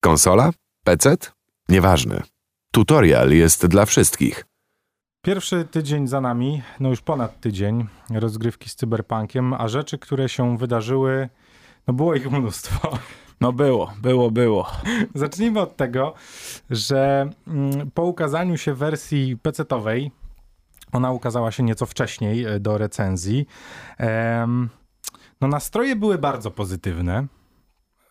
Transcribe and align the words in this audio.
Konsola? 0.00 0.50
PC? 0.84 1.16
Nieważne. 1.68 2.22
Tutorial 2.72 3.30
jest 3.30 3.66
dla 3.66 3.86
wszystkich. 3.86 4.44
Pierwszy 5.24 5.64
tydzień 5.64 6.08
za 6.08 6.20
nami, 6.20 6.62
no 6.80 6.88
już 6.88 7.00
ponad 7.00 7.40
tydzień 7.40 7.86
rozgrywki 8.10 8.68
z 8.68 8.74
cyberpunkiem, 8.74 9.54
a 9.54 9.68
rzeczy, 9.68 9.98
które 9.98 10.28
się 10.28 10.58
wydarzyły, 10.58 11.28
no 11.86 11.94
było 11.94 12.14
ich 12.14 12.30
mnóstwo. 12.30 12.98
No 13.40 13.52
było, 13.52 13.92
było, 14.02 14.30
było. 14.30 14.70
Zacznijmy 15.14 15.60
od 15.60 15.76
tego, 15.76 16.14
że 16.70 17.30
mm, 17.46 17.90
po 17.90 18.02
ukazaniu 18.04 18.56
się 18.56 18.74
wersji 18.74 19.36
PC-owej, 19.36 20.10
ona 20.92 21.10
ukazała 21.10 21.52
się 21.52 21.62
nieco 21.62 21.86
wcześniej 21.86 22.44
e, 22.44 22.60
do 22.60 22.78
recenzji, 22.78 23.46
no 25.40 25.48
nastroje 25.48 25.96
były 25.96 26.18
bardzo 26.18 26.50
pozytywne. 26.50 27.26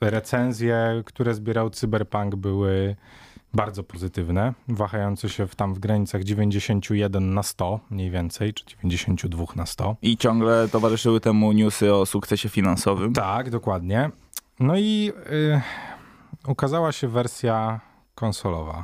Recenzje, 0.01 1.03
które 1.05 1.33
zbierał 1.33 1.69
Cyberpunk 1.69 2.35
były 2.35 2.95
bardzo 3.53 3.83
pozytywne, 3.83 4.53
wahające 4.67 5.29
się 5.29 5.47
w, 5.47 5.55
tam 5.55 5.73
w 5.73 5.79
granicach 5.79 6.23
91 6.23 7.33
na 7.33 7.43
100 7.43 7.79
mniej 7.89 8.11
więcej, 8.11 8.53
czy 8.53 8.65
92 8.65 9.45
na 9.55 9.65
100. 9.65 9.95
I 10.01 10.17
ciągle 10.17 10.67
towarzyszyły 10.67 11.19
temu 11.19 11.51
newsy 11.51 11.93
o 11.93 12.05
sukcesie 12.05 12.49
finansowym. 12.49 13.13
Tak, 13.13 13.49
dokładnie. 13.49 14.09
No 14.59 14.77
i 14.77 15.11
y, 15.31 15.61
ukazała 16.47 16.91
się 16.91 17.07
wersja 17.07 17.79
konsolowa. 18.15 18.83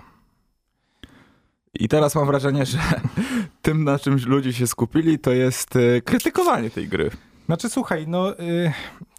I 1.73 1.87
teraz 1.87 2.15
mam 2.15 2.27
wrażenie, 2.27 2.65
że 2.65 2.77
tym, 3.61 3.83
na 3.83 3.99
czym 3.99 4.17
ludzie 4.25 4.53
się 4.53 4.67
skupili, 4.67 5.19
to 5.19 5.31
jest 5.31 5.75
e, 5.75 6.01
krytykowanie 6.01 6.69
tej 6.69 6.87
gry. 6.87 7.11
Znaczy, 7.45 7.69
słuchaj, 7.69 8.07
no 8.07 8.39
y, 8.39 8.73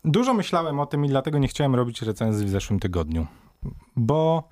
dużo 0.06 0.34
myślałem 0.34 0.80
o 0.80 0.86
tym 0.86 1.04
i 1.04 1.08
dlatego 1.08 1.38
nie 1.38 1.48
chciałem 1.48 1.74
robić 1.74 2.02
recenzji 2.02 2.46
w 2.46 2.50
zeszłym 2.50 2.80
tygodniu. 2.80 3.26
Bo 3.96 4.48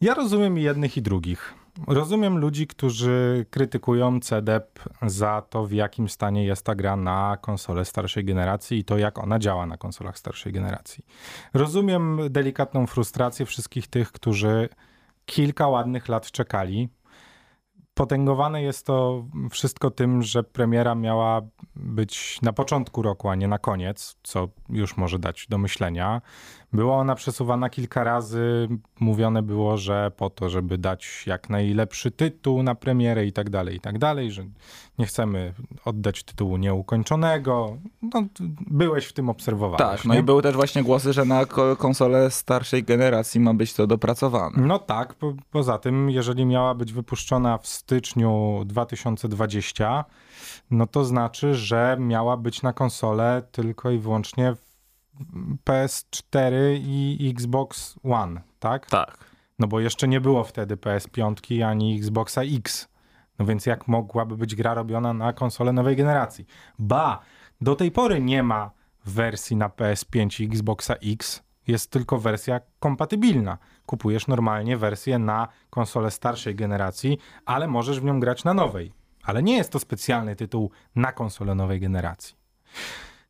ja 0.00 0.14
rozumiem 0.14 0.58
jednych 0.58 0.96
i 0.96 1.02
drugich. 1.02 1.54
Rozumiem 1.86 2.38
ludzi, 2.38 2.66
którzy 2.66 3.46
krytykują 3.50 4.20
CDEP 4.20 4.80
za 5.02 5.42
to, 5.50 5.66
w 5.66 5.72
jakim 5.72 6.08
stanie 6.08 6.44
jest 6.44 6.66
ta 6.66 6.74
gra 6.74 6.96
na 6.96 7.38
konsole 7.40 7.84
starszej 7.84 8.24
generacji 8.24 8.78
i 8.78 8.84
to, 8.84 8.98
jak 8.98 9.18
ona 9.18 9.38
działa 9.38 9.66
na 9.66 9.76
konsolach 9.76 10.18
starszej 10.18 10.52
generacji. 10.52 11.04
Rozumiem 11.54 12.20
delikatną 12.30 12.86
frustrację 12.86 13.46
wszystkich 13.46 13.86
tych, 13.86 14.12
którzy 14.12 14.68
kilka 15.26 15.68
ładnych 15.68 16.08
lat 16.08 16.30
czekali. 16.30 16.88
Potęgowane 17.94 18.62
jest 18.62 18.86
to 18.86 19.24
wszystko 19.50 19.90
tym, 19.90 20.22
że 20.22 20.44
premiera 20.44 20.94
miała 20.94 21.42
być 21.76 22.38
na 22.42 22.52
początku 22.52 23.02
roku, 23.02 23.28
a 23.28 23.34
nie 23.34 23.48
na 23.48 23.58
koniec, 23.58 24.16
co 24.22 24.48
już 24.68 24.96
może 24.96 25.18
dać 25.18 25.46
do 25.48 25.58
myślenia. 25.58 26.22
Była 26.72 26.96
ona 26.96 27.14
przesuwana 27.14 27.70
kilka 27.70 28.04
razy. 28.04 28.68
Mówione 29.00 29.42
było, 29.42 29.76
że 29.76 30.12
po 30.16 30.30
to, 30.30 30.48
żeby 30.48 30.78
dać 30.78 31.24
jak 31.26 31.50
najlepszy 31.50 32.10
tytuł 32.10 32.62
na 32.62 32.74
premierę 32.74 33.26
i 33.26 33.32
tak 33.32 33.50
dalej, 33.50 33.76
i 33.76 33.80
tak 33.80 33.98
dalej, 33.98 34.30
że 34.32 34.44
nie 34.98 35.06
chcemy 35.06 35.52
oddać 35.84 36.22
tytułu 36.24 36.56
nieukończonego. 36.56 37.76
No, 38.02 38.22
byłeś 38.70 39.06
w 39.06 39.12
tym 39.12 39.28
obserwowany. 39.28 39.78
Tak, 39.78 40.04
no 40.04 40.14
i 40.14 40.22
były 40.22 40.42
też 40.42 40.54
właśnie 40.54 40.82
głosy, 40.82 41.12
że 41.12 41.24
na 41.24 41.46
ko- 41.46 41.76
konsole 41.76 42.30
starszej 42.30 42.84
generacji 42.84 43.40
ma 43.40 43.54
być 43.54 43.74
to 43.74 43.86
dopracowane. 43.86 44.62
No 44.66 44.78
tak, 44.78 45.14
po, 45.14 45.32
poza 45.50 45.78
tym, 45.78 46.10
jeżeli 46.10 46.46
miała 46.46 46.74
być 46.74 46.92
wypuszczona 46.92 47.58
w 47.58 47.66
styczniu 47.66 48.62
2020, 48.66 50.04
no 50.70 50.86
to 50.86 51.04
znaczy, 51.04 51.54
że 51.54 51.96
miała 52.00 52.36
być 52.36 52.62
na 52.62 52.72
konsolę 52.72 53.42
tylko 53.52 53.90
i 53.90 53.98
wyłącznie 53.98 54.54
w 54.54 54.71
PS4 55.64 56.52
i 56.86 57.30
Xbox 57.36 57.98
One, 58.02 58.40
tak? 58.58 58.86
Tak. 58.86 59.18
No 59.58 59.66
bo 59.66 59.80
jeszcze 59.80 60.08
nie 60.08 60.20
było 60.20 60.44
wtedy 60.44 60.76
PS5 60.76 61.62
ani 61.62 61.98
Xboxa 61.98 62.42
X. 62.42 62.88
No 63.38 63.46
więc 63.46 63.66
jak 63.66 63.88
mogłaby 63.88 64.36
być 64.36 64.54
gra 64.54 64.74
robiona 64.74 65.12
na 65.12 65.32
konsolę 65.32 65.72
nowej 65.72 65.96
generacji? 65.96 66.46
Ba, 66.78 67.20
do 67.60 67.76
tej 67.76 67.90
pory 67.90 68.20
nie 68.20 68.42
ma 68.42 68.70
wersji 69.06 69.56
na 69.56 69.68
PS5 69.68 70.42
i 70.42 70.46
Xboxa 70.46 70.94
X. 70.94 71.42
Jest 71.66 71.90
tylko 71.90 72.18
wersja 72.18 72.60
kompatybilna. 72.78 73.58
Kupujesz 73.86 74.26
normalnie 74.26 74.76
wersję 74.76 75.18
na 75.18 75.48
konsolę 75.70 76.10
starszej 76.10 76.54
generacji, 76.54 77.18
ale 77.46 77.68
możesz 77.68 78.00
w 78.00 78.04
nią 78.04 78.20
grać 78.20 78.44
na 78.44 78.54
nowej. 78.54 78.92
Ale 79.22 79.42
nie 79.42 79.56
jest 79.56 79.72
to 79.72 79.78
specjalny 79.78 80.36
tytuł 80.36 80.70
na 80.96 81.12
konsolę 81.12 81.54
nowej 81.54 81.80
generacji. 81.80 82.36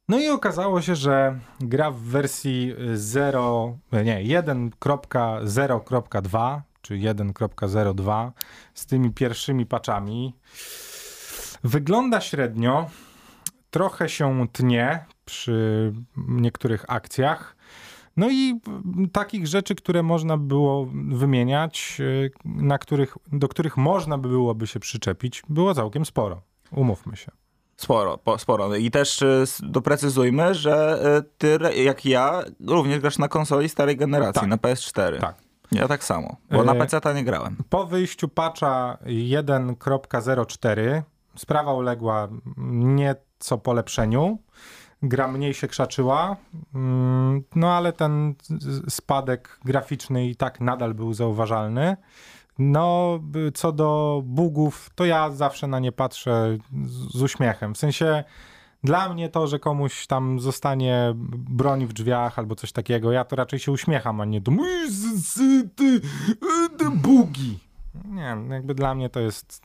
No 0.08 0.20
i 0.20 0.28
okazało 0.28 0.82
się, 0.82 0.96
że 0.96 1.38
gra 1.60 1.90
w 1.90 1.98
wersji 1.98 2.74
0, 2.94 3.78
nie, 3.92 4.24
1.0.2 4.24 6.60
czy 6.82 6.94
1.02 6.94 8.30
z 8.74 8.86
tymi 8.86 9.10
pierwszymi 9.10 9.66
patchami 9.66 10.34
wygląda 11.64 12.20
średnio, 12.20 12.90
trochę 13.70 14.08
się 14.08 14.46
tnie 14.52 15.04
przy 15.24 15.92
niektórych 16.16 16.84
akcjach. 16.88 17.56
No 18.16 18.30
i 18.30 18.60
takich 19.12 19.46
rzeczy, 19.46 19.74
które 19.74 20.02
można 20.02 20.36
było 20.36 20.86
wymieniać, 21.08 21.98
na 22.44 22.78
których, 22.78 23.16
do 23.32 23.48
których 23.48 23.76
można 23.76 24.18
by 24.18 24.28
byłoby 24.28 24.66
się 24.66 24.80
przyczepić, 24.80 25.42
było 25.48 25.74
całkiem 25.74 26.04
sporo. 26.04 26.42
Umówmy 26.70 27.16
się. 27.16 27.41
Sporo, 27.76 28.18
po, 28.18 28.38
sporo. 28.38 28.76
I 28.76 28.90
też 28.90 29.22
y, 29.22 29.44
doprecyzujmy, 29.62 30.54
że 30.54 31.02
y, 31.18 31.22
ty, 31.38 31.58
jak 31.82 32.04
ja, 32.04 32.42
również 32.66 33.00
grasz 33.00 33.18
na 33.18 33.28
konsoli 33.28 33.68
starej 33.68 33.96
generacji, 33.96 34.40
Tak. 34.40 34.50
na 34.50 34.56
PS4. 34.56 35.20
Tak. 35.20 35.34
Ja 35.72 35.88
tak 35.88 36.04
samo, 36.04 36.36
bo 36.50 36.64
na 36.64 36.72
E, 36.72 36.78
PC 36.78 37.14
nie 37.14 37.24
grałem. 37.24 37.56
Po 37.68 37.86
wyjściu 37.86 38.28
patcha 38.28 38.98
1.04 39.06 41.02
sprawa 41.36 41.72
uległa 41.72 42.28
nieco 42.56 43.58
polepszeniu. 43.58 44.38
Gra 45.02 45.28
mniej 45.28 45.54
się 45.54 45.68
krzaczyła, 45.68 46.36
mm, 46.74 47.42
no 47.54 47.72
ale 47.72 47.92
ten 47.92 48.34
spadek 48.88 49.58
graficzny 49.64 50.26
i 50.26 50.36
tak 50.36 50.60
nadal 50.60 50.94
był 50.94 51.14
zauważalny. 51.14 51.96
No, 52.58 53.18
co 53.54 53.72
do 53.72 54.22
bugów, 54.26 54.90
to 54.94 55.04
ja 55.04 55.30
zawsze 55.30 55.66
na 55.66 55.78
nie 55.78 55.92
patrzę 55.92 56.58
z, 57.14 57.22
uśmiechem. 57.22 57.74
W 57.74 57.78
sensie, 57.78 58.24
dla 58.84 59.08
mnie 59.14 59.28
to, 59.28 59.46
że 59.46 59.58
komuś 59.58 60.06
tam 60.06 60.40
zostanie 60.40 61.12
broń 61.34 61.86
w 61.86 61.92
drzwiach 61.92 62.38
albo 62.38 62.54
coś 62.54 62.72
takiego, 62.72 63.12
ja 63.12 63.24
to 63.24 63.36
raczej 63.36 63.58
się 63.58 63.72
uśmiecham, 63.72 64.20
a 64.20 64.24
nie 64.24 64.40
to 64.40 64.50
"Ui, 64.52 64.90
z- 64.90 65.34
z- 65.34 65.74
ty, 65.76 66.00
e, 66.32 66.78
te 66.78 66.90
bugi. 66.90 67.58
Nie, 68.04 68.36
jakby 68.50 68.74
dla 68.74 68.94
mnie 68.94 69.08
to 69.08 69.20
jest... 69.20 69.62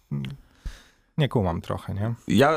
Nie 1.18 1.30
kumam 1.30 1.62
trochę, 1.62 1.94
nie? 1.94 2.14
Ja 2.28 2.52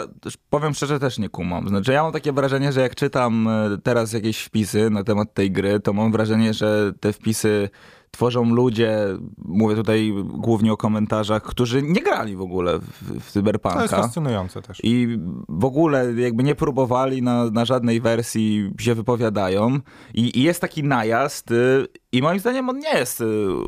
powiem 0.50 0.74
szczerze, 0.74 1.00
też 1.00 1.18
nie 1.18 1.28
kumam. 1.28 1.68
Znaczy, 1.68 1.92
ja 1.92 2.02
mam 2.02 2.12
takie 2.12 2.32
wrażenie, 2.32 2.72
że 2.72 2.80
jak 2.80 2.94
czytam 2.94 3.48
e, 3.48 3.78
teraz 3.82 4.12
jakieś 4.12 4.38
wpisy 4.40 4.90
na 4.90 5.04
temat 5.04 5.34
tej 5.34 5.50
gry, 5.50 5.80
to 5.80 5.92
mam 5.92 6.12
wrażenie, 6.12 6.54
że 6.54 6.92
te 7.00 7.12
wpisy 7.12 7.70
tworzą 8.10 8.54
ludzie, 8.54 8.98
mówię 9.44 9.76
tutaj 9.76 10.12
głównie 10.24 10.72
o 10.72 10.76
komentarzach, 10.76 11.42
którzy 11.42 11.82
nie 11.82 12.00
grali 12.00 12.36
w 12.36 12.40
ogóle 12.40 12.78
w, 12.78 13.20
w 13.20 13.32
To 13.32 13.82
jest 13.82 13.94
fascynujące 13.94 14.62
też. 14.62 14.80
I 14.82 15.18
w 15.48 15.64
ogóle 15.64 16.12
jakby 16.14 16.42
nie 16.42 16.54
próbowali 16.54 17.22
na, 17.22 17.50
na 17.50 17.64
żadnej 17.64 18.00
wersji 18.00 18.72
się 18.80 18.94
wypowiadają. 18.94 19.78
I, 20.14 20.38
I 20.38 20.42
jest 20.42 20.60
taki 20.60 20.84
najazd 20.84 21.50
y, 21.50 21.86
i 22.12 22.22
moim 22.22 22.40
zdaniem 22.40 22.68
on 22.68 22.78
nie 22.78 22.98
jest 22.98 23.20
y, 23.20 23.24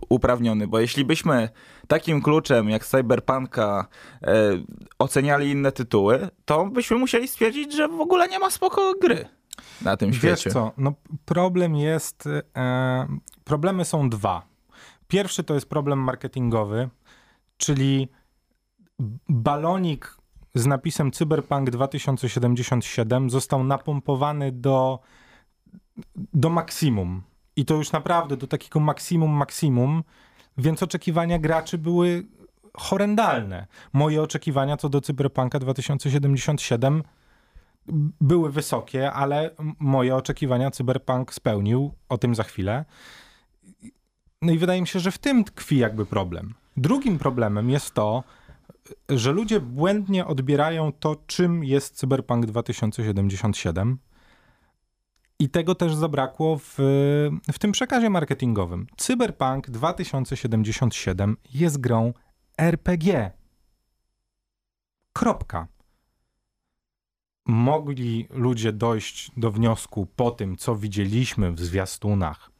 uprawniony, 0.08 0.68
bo 0.68 0.80
jeśli 0.80 1.04
byśmy 1.04 1.48
takim 1.86 2.22
kluczem 2.22 2.70
jak 2.70 2.86
Cyberpunka 2.86 3.88
e, 4.22 4.34
oceniali 4.98 5.50
inne 5.50 5.72
tytuły, 5.72 6.28
to 6.44 6.66
byśmy 6.66 6.96
musieli 6.96 7.28
stwierdzić, 7.28 7.76
że 7.76 7.88
w 7.88 8.00
ogóle 8.00 8.28
nie 8.28 8.38
ma 8.38 8.50
spoko 8.50 8.94
gry 9.00 9.28
na 9.82 9.96
tym 9.96 10.10
Wiesz 10.10 10.18
świecie. 10.18 10.50
co, 10.50 10.72
no 10.76 10.92
problem 11.24 11.76
jest, 11.76 12.28
e, 12.56 13.06
problemy 13.44 13.84
są 13.84 14.10
dwa. 14.10 14.42
Pierwszy 15.08 15.44
to 15.44 15.54
jest 15.54 15.68
problem 15.68 15.98
marketingowy, 15.98 16.88
czyli 17.56 18.08
balonik 19.28 20.16
z 20.54 20.66
napisem 20.66 21.10
Cyberpunk 21.10 21.70
2077 21.70 23.30
został 23.30 23.64
napompowany 23.64 24.52
do, 24.52 24.98
do 26.16 26.50
maksimum. 26.50 27.22
I 27.56 27.64
to 27.64 27.74
już 27.74 27.92
naprawdę 27.92 28.36
do 28.36 28.46
takiego 28.46 28.80
maksimum, 28.80 29.30
maksimum, 29.30 30.04
więc 30.58 30.82
oczekiwania 30.82 31.38
graczy 31.38 31.78
były 31.78 32.26
horrendalne. 32.76 33.66
Moje 33.92 34.22
oczekiwania 34.22 34.76
co 34.76 34.88
do 34.88 35.00
Cyberpunka 35.00 35.58
2077 35.58 37.02
były 38.20 38.52
wysokie, 38.52 39.12
ale 39.12 39.50
moje 39.78 40.16
oczekiwania 40.16 40.70
Cyberpunk 40.70 41.34
spełnił, 41.34 41.94
o 42.08 42.18
tym 42.18 42.34
za 42.34 42.42
chwilę. 42.42 42.84
No 44.42 44.52
i 44.52 44.58
wydaje 44.58 44.80
mi 44.80 44.86
się, 44.86 45.00
że 45.00 45.10
w 45.10 45.18
tym 45.18 45.44
tkwi 45.44 45.78
jakby 45.78 46.06
problem. 46.06 46.54
Drugim 46.76 47.18
problemem 47.18 47.70
jest 47.70 47.94
to, 47.94 48.24
że 49.08 49.32
ludzie 49.32 49.60
błędnie 49.60 50.26
odbierają 50.26 50.92
to, 50.92 51.16
czym 51.26 51.64
jest 51.64 51.96
Cyberpunk 51.96 52.46
2077 52.46 53.98
I 55.38 55.48
tego 55.48 55.74
też 55.74 55.94
zabrakło 55.94 56.58
w, 56.58 56.74
w 57.52 57.58
tym 57.58 57.72
przekazie 57.72 58.10
marketingowym. 58.10 58.86
Cyberpunk 58.96 59.70
2077 59.70 61.36
jest 61.54 61.80
grą 61.80 62.12
RPG. 62.58 63.30
Kropka. 65.12 65.66
Mogli 67.46 68.28
ludzie 68.30 68.72
dojść 68.72 69.30
do 69.36 69.50
wniosku 69.50 70.06
po 70.16 70.30
tym, 70.30 70.56
co 70.56 70.76
widzieliśmy 70.76 71.52
w 71.52 71.60
zwiastunach, 71.60 72.50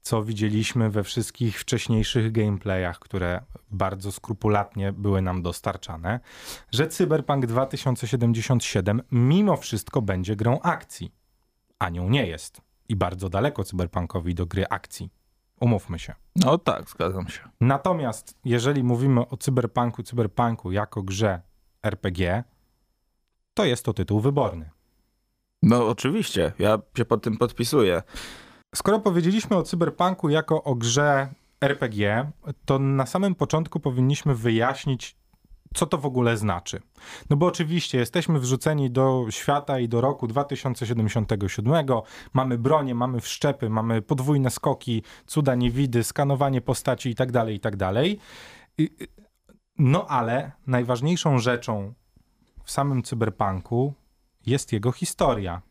co 0.00 0.22
widzieliśmy 0.22 0.90
we 0.90 1.02
wszystkich 1.04 1.60
wcześniejszych 1.60 2.32
gameplayach, 2.32 2.98
które 2.98 3.40
bardzo 3.70 4.12
skrupulatnie 4.12 4.92
były 4.92 5.22
nam 5.22 5.42
dostarczane, 5.42 6.20
że 6.72 6.88
Cyberpunk 6.88 7.46
2077 7.46 9.02
mimo 9.12 9.56
wszystko 9.56 10.02
będzie 10.02 10.36
grą 10.36 10.60
akcji. 10.60 11.12
A 11.78 11.88
nią 11.88 12.08
nie 12.08 12.26
jest. 12.26 12.60
I 12.88 12.96
bardzo 12.96 13.28
daleko 13.28 13.64
cyberpunkowi 13.64 14.34
do 14.34 14.46
gry 14.46 14.68
akcji. 14.68 15.10
Umówmy 15.60 15.98
się. 15.98 16.14
No 16.36 16.58
tak, 16.58 16.90
zgadzam 16.90 17.28
się. 17.28 17.40
Natomiast 17.60 18.38
jeżeli 18.44 18.84
mówimy 18.84 19.28
o 19.28 19.36
cyberpunku, 19.36 20.02
cyberpunku 20.02 20.72
jako 20.72 21.02
grze 21.02 21.42
RPG, 21.82 22.44
to 23.54 23.64
jest 23.64 23.84
to 23.84 23.92
tytuł 23.92 24.20
wyborny. 24.20 24.70
No 25.62 25.88
oczywiście, 25.88 26.52
ja 26.58 26.78
się 26.96 27.04
pod 27.04 27.22
tym 27.22 27.38
podpisuję. 27.38 28.02
Skoro 28.74 29.00
powiedzieliśmy 29.00 29.56
o 29.56 29.62
cyberpunku 29.62 30.28
jako 30.28 30.62
o 30.62 30.74
grze 30.74 31.28
RPG, 31.60 32.30
to 32.64 32.78
na 32.78 33.06
samym 33.06 33.34
początku 33.34 33.80
powinniśmy 33.80 34.34
wyjaśnić, 34.34 35.16
co 35.74 35.86
to 35.86 35.98
w 35.98 36.06
ogóle 36.06 36.36
znaczy. 36.36 36.80
No 37.30 37.36
bo 37.36 37.46
oczywiście 37.46 37.98
jesteśmy 37.98 38.38
wrzuceni 38.38 38.90
do 38.90 39.26
świata 39.30 39.78
i 39.78 39.88
do 39.88 40.00
roku 40.00 40.26
2077, 40.26 41.86
mamy 42.32 42.58
bronie, 42.58 42.94
mamy 42.94 43.20
wszczepy, 43.20 43.70
mamy 43.70 44.02
podwójne 44.02 44.50
skoki, 44.50 45.02
cuda 45.26 45.54
niewidy, 45.54 46.04
skanowanie 46.04 46.60
postaci 46.60 47.08
itd., 47.08 47.32
tak 47.32 47.48
itd. 47.48 47.78
Tak 47.78 48.88
no 49.78 50.06
ale 50.06 50.52
najważniejszą 50.66 51.38
rzeczą 51.38 51.94
w 52.64 52.70
samym 52.70 53.02
cyberpunku 53.02 53.94
jest 54.46 54.72
jego 54.72 54.92
historia 54.92 55.62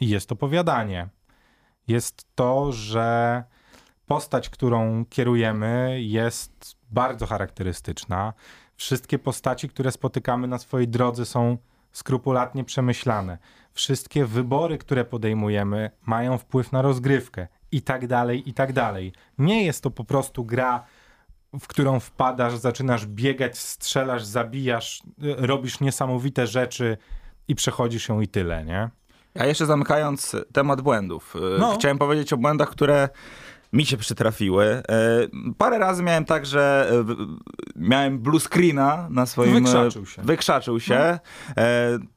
i 0.00 0.08
jest 0.08 0.32
opowiadanie. 0.32 1.08
Jest 1.88 2.26
to, 2.34 2.72
że 2.72 3.44
postać, 4.06 4.48
którą 4.48 5.04
kierujemy, 5.04 5.98
jest 6.02 6.76
bardzo 6.90 7.26
charakterystyczna. 7.26 8.32
Wszystkie 8.76 9.18
postaci, 9.18 9.68
które 9.68 9.92
spotykamy 9.92 10.48
na 10.48 10.58
swojej 10.58 10.88
drodze, 10.88 11.26
są 11.26 11.58
skrupulatnie 11.92 12.64
przemyślane. 12.64 13.38
Wszystkie 13.72 14.24
wybory, 14.24 14.78
które 14.78 15.04
podejmujemy, 15.04 15.90
mają 16.06 16.38
wpływ 16.38 16.72
na 16.72 16.82
rozgrywkę 16.82 17.48
i 17.72 17.82
tak 17.82 18.06
dalej, 18.06 18.48
i 18.48 18.54
tak 18.54 18.72
dalej. 18.72 19.12
Nie 19.38 19.64
jest 19.64 19.82
to 19.82 19.90
po 19.90 20.04
prostu 20.04 20.44
gra 20.44 20.84
w 21.60 21.66
którą 21.66 22.00
wpadasz, 22.00 22.56
zaczynasz 22.56 23.06
biegać, 23.06 23.58
strzelasz, 23.58 24.24
zabijasz, 24.24 25.02
robisz 25.18 25.80
niesamowite 25.80 26.46
rzeczy 26.46 26.96
i 27.48 27.54
przechodzisz 27.54 28.08
ją 28.08 28.20
i 28.20 28.28
tyle, 28.28 28.64
nie? 28.64 28.90
A 29.34 29.46
jeszcze 29.46 29.66
zamykając 29.66 30.36
temat 30.52 30.80
błędów. 30.80 31.34
No. 31.58 31.74
Chciałem 31.74 31.98
powiedzieć 31.98 32.32
o 32.32 32.36
błędach, 32.36 32.70
które 32.70 33.08
mi 33.72 33.86
się 33.86 33.96
przytrafiły. 33.96 34.64
E, 34.64 34.82
parę 35.58 35.78
razy 35.78 36.02
miałem 36.02 36.24
tak, 36.24 36.46
że 36.46 36.92
e, 36.92 37.14
miałem 37.76 38.18
blue 38.18 38.40
screena 38.40 39.06
na 39.10 39.26
swoim... 39.26 39.56
E, 39.56 39.60
wykrzaczył 39.60 40.06
się. 40.06 40.22
Wykrzaczył 40.22 40.80
się. 40.80 41.18
No. 41.56 41.64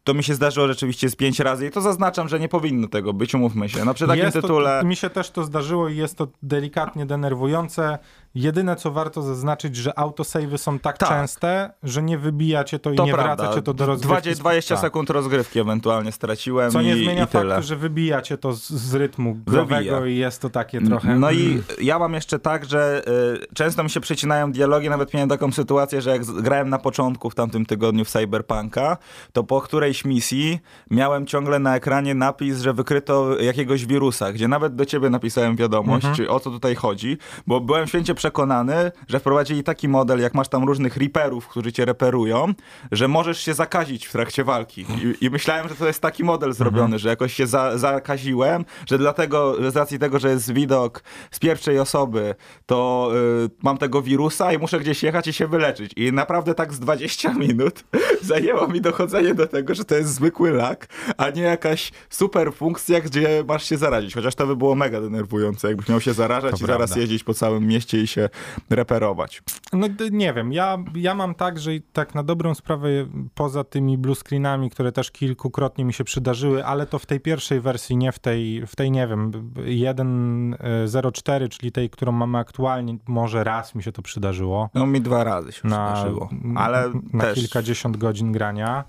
To 0.04 0.14
mi 0.14 0.24
się 0.24 0.36
zdarzyło 0.36 0.68
rzeczywiście 0.68 1.10
z 1.10 1.16
pięć 1.16 1.40
razy 1.40 1.68
i 1.68 1.72
to 1.72 1.82
zaznaczam, 1.82 2.28
że 2.28 2.40
nie 2.40 2.50
powinno 2.50 2.88
tego 2.88 3.14
być, 3.14 3.36
umówmy 3.36 3.70
się. 3.70 3.86
No 3.86 3.94
przy 3.94 4.08
takim 4.08 4.24
jest 4.24 4.42
tytule... 4.42 4.80
To, 4.82 4.88
mi 4.88 4.96
się 4.96 5.10
też 5.10 5.32
to 5.32 5.44
zdarzyło 5.44 5.90
i 5.90 5.96
jest 5.98 6.18
to 6.18 6.28
delikatnie 6.44 7.06
denerwujące. 7.06 7.98
Jedyne, 8.36 8.76
co 8.76 8.92
warto 8.92 9.22
zaznaczyć, 9.22 9.76
że 9.76 10.00
autosavey 10.00 10.58
są 10.58 10.80
tak, 10.80 10.98
tak, 10.98 11.10
częste, 11.10 11.74
że 11.84 12.04
nie 12.04 12.18
wybijacie 12.18 12.80
to 12.80 12.92
i 12.92 12.96
to 12.96 13.06
nie 13.06 13.14
prawda. 13.14 13.36
wracacie 13.36 13.62
to 13.62 13.74
do 13.74 13.86
rozgrywki. 13.86 14.36
20 14.36 14.76
tak. 14.76 14.82
sekund 14.82 15.10
rozgrywki 15.10 15.60
ewentualnie 15.60 16.12
straciłem 16.12 16.72
Co 16.72 16.82
nie 16.82 16.96
i, 16.96 17.04
zmienia 17.04 17.24
i 17.24 17.28
faktu, 17.28 17.40
tyle. 17.40 17.64
że 17.64 17.76
wybijacie 17.76 18.38
to 18.38 18.54
z, 18.54 18.70
z 18.70 18.96
rytmu 18.96 19.36
growego 19.36 20.00
Wybija. 20.00 20.08
i 20.08 20.18
jest 20.18 20.42
to 20.42 20.50
takie 20.50 20.82
trochę... 20.82 21.16
No 21.16 21.32
i 21.32 21.41
ja 21.82 22.00
mam 22.00 22.14
jeszcze 22.14 22.40
tak, 22.40 22.66
że 22.66 23.04
y, 23.44 23.54
często 23.54 23.84
mi 23.84 23.90
się 23.90 24.00
przecinają 24.00 24.52
dialogi, 24.52 24.90
nawet 24.90 25.14
miałem 25.14 25.30
taką 25.30 25.52
sytuację, 25.52 26.02
że 26.02 26.10
jak 26.10 26.26
grałem 26.26 26.70
na 26.70 26.80
początku 26.80 27.30
w 27.30 27.36
tamtym 27.36 27.66
tygodniu 27.66 28.06
w 28.06 28.10
Cyberpunka, 28.10 28.98
to 29.34 29.44
po 29.44 29.62
którejś 29.62 30.06
misji 30.06 30.60
miałem 30.90 31.26
ciągle 31.26 31.60
na 31.60 31.76
ekranie 31.76 32.16
napis, 32.16 32.62
że 32.62 32.74
wykryto 32.74 33.40
jakiegoś 33.40 33.86
wirusa, 33.86 34.34
gdzie 34.34 34.48
nawet 34.48 34.76
do 34.76 34.86
ciebie 34.86 35.10
napisałem 35.10 35.56
wiadomość, 35.56 36.06
mhm. 36.06 36.30
o 36.30 36.40
co 36.40 36.52
tutaj 36.52 36.76
chodzi, 36.76 37.18
bo 37.48 37.62
byłem 37.62 37.88
święcie 37.88 38.16
przekonany, 38.16 38.92
że 39.08 39.20
wprowadzili 39.20 39.64
taki 39.64 39.88
model, 39.88 40.20
jak 40.20 40.34
masz 40.34 40.48
tam 40.48 40.64
różnych 40.64 40.98
riperów, 40.98 41.48
którzy 41.48 41.72
cię 41.72 41.86
reperują, 41.86 42.54
że 42.92 43.08
możesz 43.08 43.40
się 43.40 43.54
zakazić 43.54 44.06
w 44.06 44.12
trakcie 44.12 44.44
walki. 44.44 44.82
I, 44.82 45.26
i 45.26 45.30
myślałem, 45.30 45.70
że 45.70 45.76
to 45.76 45.88
jest 45.88 46.02
taki 46.02 46.24
model 46.24 46.54
zrobiony, 46.54 46.84
mhm. 46.84 47.00
że 47.00 47.10
jakoś 47.10 47.34
się 47.34 47.48
za, 47.48 47.78
zakaziłem, 47.78 48.66
że 48.86 48.98
dlatego, 48.98 49.72
z 49.72 49.76
racji 49.76 50.00
tego, 50.00 50.20
że 50.20 50.30
jest 50.30 50.54
widok 50.54 51.04
z 51.32 51.40
pierwszej 51.40 51.80
osoby, 51.80 52.36
to 52.66 53.12
y, 53.46 53.50
mam 53.64 53.78
tego 53.78 54.02
wirusa 54.02 54.54
i 54.54 54.58
muszę 54.58 54.80
gdzieś 54.80 55.04
jechać 55.04 55.28
i 55.28 55.34
się 55.34 55.48
wyleczyć. 55.48 55.92
I 55.96 56.14
naprawdę 56.14 56.54
tak 56.54 56.74
z 56.74 56.80
20 56.80 57.34
minut 57.48 57.84
zajęło 58.22 58.68
mi 58.68 58.82
dochodzenie 58.82 59.34
do 59.34 59.48
tego, 59.48 59.76
że 59.76 59.86
to 59.86 59.96
jest 59.96 60.14
zwykły 60.14 60.52
lak, 60.52 60.88
a 61.18 61.30
nie 61.30 61.42
jakaś 61.42 61.92
super 62.10 62.54
funkcja, 62.54 63.02
gdzie 63.02 63.44
masz 63.48 63.64
się 63.70 63.78
zarazić. 63.78 64.14
Chociaż 64.14 64.36
to 64.36 64.48
by 64.48 64.56
było 64.56 64.76
mega 64.76 65.02
denerwujące, 65.02 65.68
jakbyś 65.68 65.90
miał 65.90 66.02
się 66.02 66.14
zarażać 66.14 66.52
to 66.52 66.58
i 66.58 66.60
prawda. 66.60 66.88
zaraz 66.88 66.96
jeździć 66.96 67.24
po 67.24 67.34
całym 67.34 67.68
mieście 67.68 68.02
i 68.02 68.08
się 68.08 68.30
reperować. 68.70 69.44
No 69.74 69.88
nie 70.12 70.34
wiem, 70.34 70.54
ja, 70.54 70.78
ja 70.96 71.16
mam 71.16 71.36
tak, 71.36 71.60
że 71.60 71.72
tak 71.94 72.16
na 72.16 72.24
dobrą 72.24 72.56
sprawę 72.56 72.90
poza 73.36 73.64
tymi 73.64 73.98
blue 73.98 74.16
screenami, 74.16 74.70
które 74.70 74.92
też 74.92 75.12
kilkukrotnie 75.12 75.86
mi 75.86 75.94
się 75.94 76.04
przydarzyły, 76.04 76.66
ale 76.66 76.86
to 76.86 77.00
w 77.00 77.06
tej 77.06 77.20
pierwszej 77.20 77.62
wersji, 77.62 77.98
nie 77.98 78.12
w 78.12 78.20
tej, 78.20 78.68
w 78.68 78.76
tej 78.76 78.92
nie 78.92 79.08
wiem, 79.08 79.32
1.04, 79.56 81.21
czyli 81.50 81.72
tej, 81.72 81.90
którą 81.90 82.12
mamy 82.12 82.38
aktualnie, 82.38 82.98
może 83.08 83.44
raz 83.44 83.76
mi 83.76 83.84
się 83.84 83.92
to 83.92 84.02
przydarzyło. 84.02 84.70
No 84.74 84.86
mi 84.86 85.02
dwa 85.02 85.24
razy 85.24 85.52
się 85.52 85.68
na, 85.68 85.94
przydarzyło, 85.94 86.30
ale 86.56 86.92
na 87.14 87.24
też... 87.24 87.40
kilkadziesiąt 87.40 87.98
godzin 87.98 88.32
grania. 88.32 88.84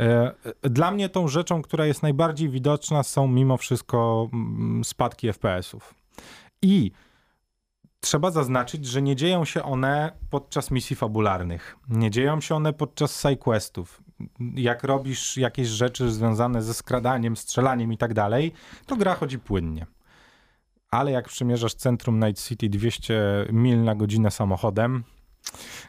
E, 0.00 0.32
dla 0.62 0.90
mnie 0.90 1.08
tą 1.08 1.28
rzeczą, 1.28 1.62
która 1.62 1.86
jest 1.86 2.02
najbardziej 2.02 2.48
widoczna 2.48 3.02
są 3.02 3.28
mimo 3.28 3.56
wszystko 3.56 4.28
mm, 4.32 4.84
spadki 4.84 5.28
FPS-ów. 5.28 5.94
I 6.62 6.90
trzeba 8.00 8.30
zaznaczyć, 8.30 8.86
że 8.86 9.02
nie 9.02 9.16
dzieją 9.16 9.44
się 9.44 9.62
one 9.62 10.12
podczas 10.30 10.70
misji 10.70 10.96
fabularnych. 10.96 11.76
Nie 11.88 12.10
dzieją 12.10 12.40
się 12.40 12.54
one 12.54 12.72
podczas 12.72 13.22
sidequestów. 13.22 14.02
Jak 14.54 14.84
robisz 14.84 15.36
jakieś 15.36 15.68
rzeczy 15.68 16.12
związane 16.12 16.62
ze 16.62 16.74
skradaniem, 16.74 17.36
strzelaniem 17.36 17.92
i 17.92 17.98
tak 17.98 18.14
dalej, 18.14 18.52
to 18.86 18.96
gra 18.96 19.14
chodzi 19.14 19.38
płynnie. 19.38 19.86
Ale 20.94 21.10
jak 21.10 21.28
przemierzasz 21.28 21.74
centrum 21.74 22.24
Night 22.24 22.44
City 22.44 22.68
200 22.68 23.46
mil 23.52 23.84
na 23.84 23.94
godzinę 23.94 24.30
samochodem, 24.30 25.04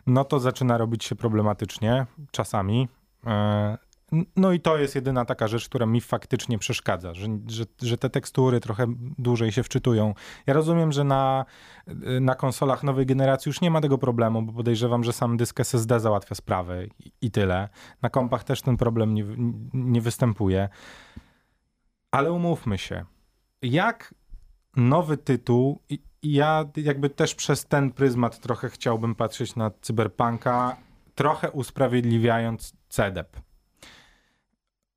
no 0.07 0.23
to 0.23 0.39
zaczyna 0.39 0.77
robić 0.77 1.03
się 1.03 1.15
problematycznie 1.15 2.05
czasami. 2.31 2.87
E, 3.27 3.77
no 4.35 4.51
i 4.51 4.59
to 4.59 4.77
jest 4.77 4.95
jedyna 4.95 5.25
taka 5.25 5.47
rzecz, 5.47 5.69
która 5.69 5.85
mi 5.85 6.01
faktycznie 6.01 6.57
przeszkadza, 6.59 7.13
że, 7.13 7.27
że, 7.47 7.63
że, 7.81 7.97
te 7.97 8.09
tekstury 8.09 8.59
trochę 8.59 8.85
dłużej 9.17 9.51
się 9.51 9.63
wczytują. 9.63 10.13
Ja 10.47 10.53
rozumiem, 10.53 10.91
że 10.91 11.03
na, 11.03 11.45
na 12.21 12.35
konsolach 12.35 12.83
nowej 12.83 13.05
generacji 13.05 13.49
już 13.49 13.61
nie 13.61 13.71
ma 13.71 13.81
tego 13.81 13.97
problemu, 13.97 14.41
bo 14.41 14.53
podejrzewam, 14.53 15.03
że 15.03 15.13
sam 15.13 15.37
dysk 15.37 15.59
SSD 15.59 15.99
załatwia 15.99 16.35
sprawę 16.35 16.85
i, 16.85 17.11
i 17.21 17.31
tyle. 17.31 17.69
Na 18.01 18.09
kompach 18.09 18.43
też 18.43 18.61
ten 18.61 18.77
problem 18.77 19.13
nie, 19.13 19.25
nie 19.73 20.01
występuje. 20.01 20.69
Ale 22.11 22.31
umówmy 22.31 22.77
się, 22.77 23.05
jak 23.61 24.13
nowy 24.75 25.17
tytuł, 25.17 25.79
i, 25.89 25.99
ja 26.23 26.65
jakby 26.75 27.09
też 27.09 27.35
przez 27.35 27.65
ten 27.65 27.91
pryzmat 27.91 28.39
trochę 28.39 28.69
chciałbym 28.69 29.15
patrzeć 29.15 29.55
na 29.55 29.71
Cyberpunka, 29.81 30.75
trochę 31.15 31.51
usprawiedliwiając 31.51 32.73
CDEP 32.89 33.45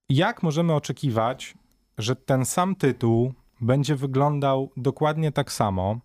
jak 0.09 0.43
możemy 0.43 0.75
oczekiwać, 0.75 1.55
że 1.99 2.17
ten 2.17 2.45
sam 2.45 2.75
tytuł 2.75 3.35
będzie 3.61 3.97
wyglądał 3.97 4.71
dokładnie 4.77 5.33
tak 5.33 5.53
samo 5.53 6.01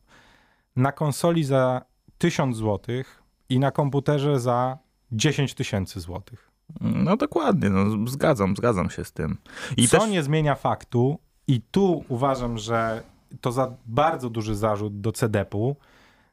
na 0.75 0.91
konsoli 0.91 1.43
za 1.43 1.81
1000 2.17 2.57
zł 2.57 2.79
i 3.49 3.59
na 3.59 3.71
komputerze 3.71 4.39
za 4.39 4.77
10 5.11 5.53
tysięcy 5.53 5.99
złotych? 5.99 6.51
No 6.81 7.17
dokładnie, 7.17 7.69
no, 7.69 8.07
zgadzam, 8.07 8.55
zgadzam 8.55 8.89
się 8.89 9.03
z 9.03 9.11
tym. 9.11 9.37
I 9.77 9.87
Co 9.87 9.99
też... 9.99 10.09
nie 10.09 10.23
zmienia 10.23 10.55
faktu, 10.55 11.19
i 11.47 11.61
tu 11.61 12.03
uważam, 12.07 12.57
że 12.57 13.03
to 13.41 13.51
za 13.51 13.75
bardzo 13.85 14.29
duży 14.29 14.55
zarzut 14.55 15.01
do 15.01 15.11
CDP-u, 15.11 15.75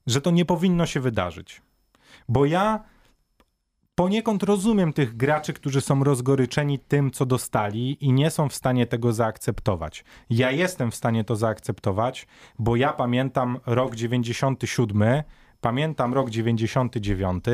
że 0.06 0.20
to 0.20 0.30
nie 0.30 0.44
powinno 0.44 0.86
się 0.86 1.00
wydarzyć. 1.00 1.62
Bo 2.28 2.46
ja 2.46 2.84
poniekąd 3.94 4.42
rozumiem 4.42 4.92
tych 4.92 5.16
graczy, 5.16 5.52
którzy 5.52 5.80
są 5.80 6.04
rozgoryczeni 6.04 6.78
tym, 6.78 7.10
co 7.10 7.26
dostali 7.26 8.04
i 8.04 8.12
nie 8.12 8.30
są 8.30 8.48
w 8.48 8.54
stanie 8.54 8.86
tego 8.86 9.12
zaakceptować. 9.12 10.04
Ja 10.30 10.50
jestem 10.50 10.90
w 10.90 10.94
stanie 10.94 11.24
to 11.24 11.36
zaakceptować, 11.36 12.26
bo 12.58 12.76
ja 12.76 12.92
pamiętam 12.92 13.58
rok 13.66 13.94
97, 13.94 15.22
pamiętam 15.60 16.14
rok 16.14 16.30
99, 16.30 17.44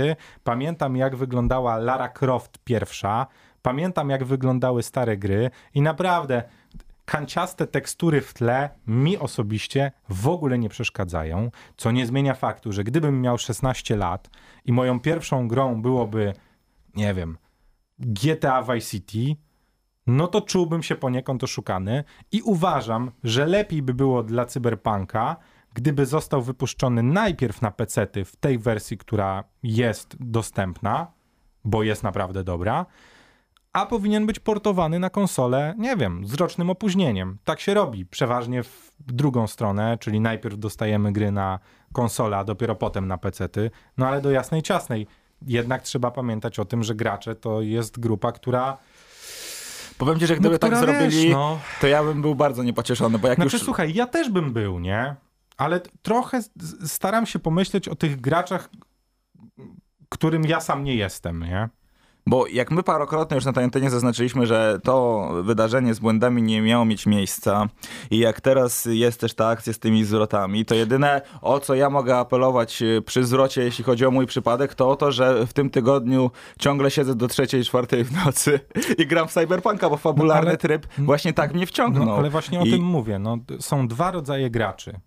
pamiętam 0.45 0.97
jak 0.97 1.17
wyglądała 1.17 1.79
Lara 1.79 2.09
Croft 2.09 2.59
pierwsza, 2.65 3.27
pamiętam 3.63 4.11
jak 4.11 4.25
wyglądały 4.25 4.83
stare 4.83 5.17
gry 5.17 5.51
i 5.75 5.83
naprawdę 5.83 6.43
kanciaste 7.07 7.67
tekstury 7.67 8.21
w 8.21 8.35
tle 8.35 8.71
mi 8.87 9.19
osobiście 9.19 9.93
w 10.09 10.29
ogóle 10.29 10.59
nie 10.59 10.69
przeszkadzają, 10.69 11.51
co 11.77 11.91
nie 11.91 12.07
zmienia 12.07 12.35
faktu, 12.35 12.73
że 12.73 12.85
gdybym 12.85 13.21
miał 13.21 13.39
16 13.39 13.97
lat 13.97 14.31
i 14.65 14.73
moją 14.73 15.01
pierwszą 15.01 15.49
grą 15.49 15.83
byłoby, 15.83 16.33
nie 16.95 17.15
wiem, 17.15 17.39
GTA 17.99 18.63
Vice 18.63 18.91
City, 18.91 19.37
no 20.07 20.27
to 20.27 20.41
czułbym 20.41 20.83
się 20.83 20.95
poniekąd 20.95 21.45
oszukany 21.45 22.05
i 22.33 22.43
uważam, 22.43 23.11
że 23.25 23.47
lepiej 23.47 23.83
by 23.83 23.95
było 23.95 24.23
dla 24.23 24.47
Cyberpunka, 24.47 25.37
gdyby 25.75 26.07
został 26.07 26.43
wypuszczony 26.43 27.03
najpierw 27.03 27.63
na 27.63 27.71
PC-ty 27.71 28.25
w 28.25 28.37
tej 28.37 28.59
wersji, 28.59 28.99
która 28.99 29.45
jest 29.63 30.17
dostępna, 30.21 31.13
bo 31.65 31.83
jest 31.83 32.03
naprawdę 32.03 32.45
dobra, 32.45 32.87
a 33.77 33.87
powinien 33.87 34.27
być 34.27 34.39
portowany 34.39 34.99
na 34.99 35.11
konsolę, 35.11 35.75
nie 35.79 35.97
wiem, 35.97 36.27
z 36.27 36.35
rocznym 36.35 36.71
opóźnieniem. 36.71 37.39
Tak 37.45 37.61
się 37.61 37.75
robi, 37.75 38.07
przeważnie 38.07 38.63
w 38.63 38.91
drugą 39.01 39.47
stronę, 39.47 39.99
czyli 40.01 40.21
najpierw 40.21 40.59
dostajemy 40.59 41.13
gry 41.13 41.33
na 41.33 41.59
konsolę, 41.93 42.37
a 42.37 42.45
dopiero 42.45 42.75
potem 42.75 43.07
na 43.09 43.19
PC-ty, 43.19 43.71
no 43.97 44.09
ale 44.09 44.21
do 44.21 44.31
jasnej 44.31 44.63
ciasnej. 44.63 45.07
Jednak 45.47 45.83
trzeba 45.83 46.11
pamiętać 46.11 46.59
o 46.59 46.65
tym, 46.65 46.83
że 46.83 46.95
gracze 46.95 47.35
to 47.35 47.63
jest 47.63 48.01
grupa, 48.01 48.33
która... 48.33 48.77
Powiem 49.99 50.19
ci, 50.19 50.27
że 50.27 50.37
gdyby 50.37 50.55
no, 50.55 50.59
tak 50.59 50.77
zrobili, 50.77 51.23
wiesz, 51.23 51.33
no, 51.33 51.59
to 51.81 51.87
ja 51.87 52.05
bym 52.05 52.23
był 52.23 52.35
bardzo 52.35 52.63
niepocieszony, 52.63 53.19
bo 53.19 53.29
jak 53.29 53.37
znaczy, 53.37 53.57
już... 53.57 53.65
słuchaj, 53.65 53.95
ja 53.95 54.07
też 54.07 54.31
bym 54.31 54.53
był, 54.53 54.79
nie? 54.79 55.17
Ale 55.57 55.81
trochę 56.03 56.41
staram 56.87 57.27
się 57.27 57.39
pomyśleć 57.39 57.89
o 57.89 57.95
tych 57.95 58.21
graczach, 58.21 58.71
którym 60.09 60.45
ja 60.45 60.61
sam 60.61 60.85
nie 60.85 60.95
jestem, 60.95 61.43
nie? 61.43 61.69
Bo 62.29 62.47
jak 62.47 62.71
my 62.71 62.83
parokrotnie 62.83 63.35
już 63.35 63.45
na 63.45 63.53
tej 63.53 63.65
antenie 63.65 63.91
zaznaczyliśmy, 63.91 64.47
że 64.47 64.79
to 64.85 65.29
wydarzenie 65.43 65.95
z 65.95 65.99
błędami 65.99 66.43
nie 66.43 66.63
miało 66.63 66.85
mieć 66.85 67.07
miejsca 67.07 67.69
i 68.11 68.19
jak 68.19 68.41
teraz 68.41 68.89
jest 68.91 69.21
też 69.21 69.35
ta 69.35 69.49
akcja 69.49 69.73
z 69.73 69.79
tymi 69.79 70.05
zwrotami, 70.05 70.65
to 70.65 70.75
jedyne 70.75 71.21
o 71.43 71.61
co 71.61 71.75
ja 71.75 71.91
mogę 71.91 72.19
apelować 72.19 72.83
y, 72.83 73.03
przy 73.07 73.25
zwrocie, 73.25 73.63
jeśli 73.63 73.85
chodzi 73.85 74.07
o 74.07 74.11
mój 74.11 74.27
przypadek, 74.27 74.75
to 74.75 74.91
o 74.91 74.97
to, 74.97 75.13
że 75.13 75.47
w 75.47 75.53
tym 75.53 75.71
tygodniu 75.71 76.31
ciągle 76.59 76.91
siedzę 76.91 77.15
do 77.15 77.29
trzeciej, 77.29 77.65
czwartej 77.65 78.05
w 78.05 78.13
nocy 78.25 78.61
i 78.99 79.07
gram 79.07 79.29
w 79.29 79.33
Cyberpunka, 79.33 79.91
bo 79.91 79.97
fabularny 79.97 80.45
No, 80.45 80.49
ale- 80.51 80.59
tryb 80.59 80.87
właśnie 80.99 81.33
tak 81.33 81.55
mnie 81.55 81.67
wciągnął. 81.67 82.07
No, 82.07 82.15
ale 82.17 82.31
właśnie 82.31 82.61
o 82.61 82.65
I- 82.65 82.71
tym 82.71 82.83
mówię. 82.83 83.19
No, 83.19 83.39
są 83.61 83.89
dwa 83.89 84.11
rodzaje 84.11 84.51
graczy. 84.51 85.01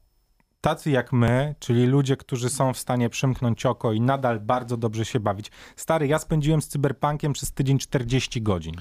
Tacy 0.62 0.92
jak 0.92 1.14
my, 1.14 1.56
czyli 1.60 1.86
ludzie, 1.86 2.18
którzy 2.18 2.50
są 2.50 2.74
w 2.74 2.78
stanie 2.78 3.10
przymknąć 3.10 3.66
oko 3.66 3.94
i 3.94 4.02
nadal 4.02 4.40
bardzo 4.40 4.78
dobrze 4.78 5.06
się 5.06 5.20
bawić. 5.20 5.52
Stary, 5.76 6.08
ja 6.08 6.20
spędziłem 6.20 6.62
z 6.62 6.68
cyberpunkiem 6.68 7.34
przez 7.34 7.52
tydzień 7.52 7.78
40 7.78 8.42
godzin. 8.42 8.76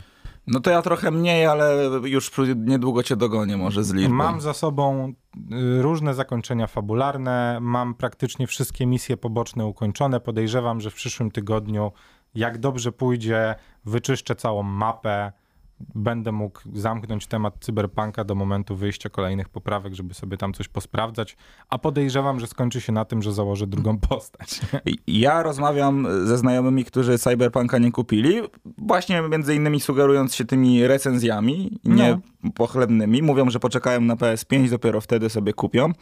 No 0.47 0.61
to 0.61 0.71
ja 0.71 0.83
trochę 0.83 1.11
mniej, 1.11 1.47
ale 1.47 1.91
już 2.05 2.31
niedługo 2.57 3.03
cię 3.03 3.17
dogonię 3.17 3.57
może 3.57 3.85
z 3.85 3.93
liczbą. 3.93 4.15
Mam 4.15 4.41
za 4.41 4.55
sobą 4.55 5.13
y, 5.79 5.83
różne 5.83 6.15
zakończenia 6.15 6.67
fabularne, 6.67 7.59
mam 7.61 7.95
praktycznie 7.95 8.47
wszystkie 8.47 8.87
misje 8.87 9.17
poboczne 9.17 9.67
ukończone. 9.67 10.21
Podejrzewam, 10.21 10.81
że 10.81 10.91
w 10.91 10.95
przyszłym 10.95 11.31
tygodniu, 11.31 11.93
jak 12.35 12.59
dobrze 12.59 12.93
pójdzie, 12.93 13.55
wyczyszczę 13.85 14.37
całą 14.37 14.63
mapę. 14.63 15.33
Będę 15.95 16.33
mógł 16.33 16.61
zamknąć 16.73 17.27
temat 17.27 17.55
cyberpunka 17.61 18.25
do 18.25 18.35
momentu 18.35 18.77
wyjścia 18.77 19.09
kolejnych 19.09 19.49
poprawek, 19.49 19.95
żeby 19.95 20.15
sobie 20.15 20.37
tam 20.37 20.53
coś 20.53 20.69
posprawdzać, 20.69 21.37
a 21.69 21.79
podejrzewam, 21.79 22.41
że 22.41 22.47
skończy 22.47 22.81
się 22.81 22.93
na 22.93 23.05
tym, 23.05 23.23
że 23.23 23.33
założę 23.33 23.67
drugą 23.67 23.99
postać. 24.09 24.61
Ja 25.07 25.43
rozmawiam 25.43 26.07
ze 26.27 26.39
znajomymi, 26.39 26.85
którzy 26.85 27.19
Cyberpunka 27.19 27.79
nie 27.79 27.93
kupili, 27.93 28.41
właśnie 28.79 29.23
między 29.23 29.55
innymi 29.55 29.81
sugerując 29.81 30.35
się 30.35 30.45
tymi 30.45 30.87
recenzjami, 30.87 31.81
nie 31.85 32.19
pochlebnymi. 32.55 33.23
Mówią, 33.23 33.51
że 33.51 33.61
poczekają 33.61 34.01
na 34.01 34.17
PS5, 34.17 34.71
dopiero 34.71 35.01
wtedy 35.01 35.31
sobie 35.31 35.53
kupią, 35.53 35.93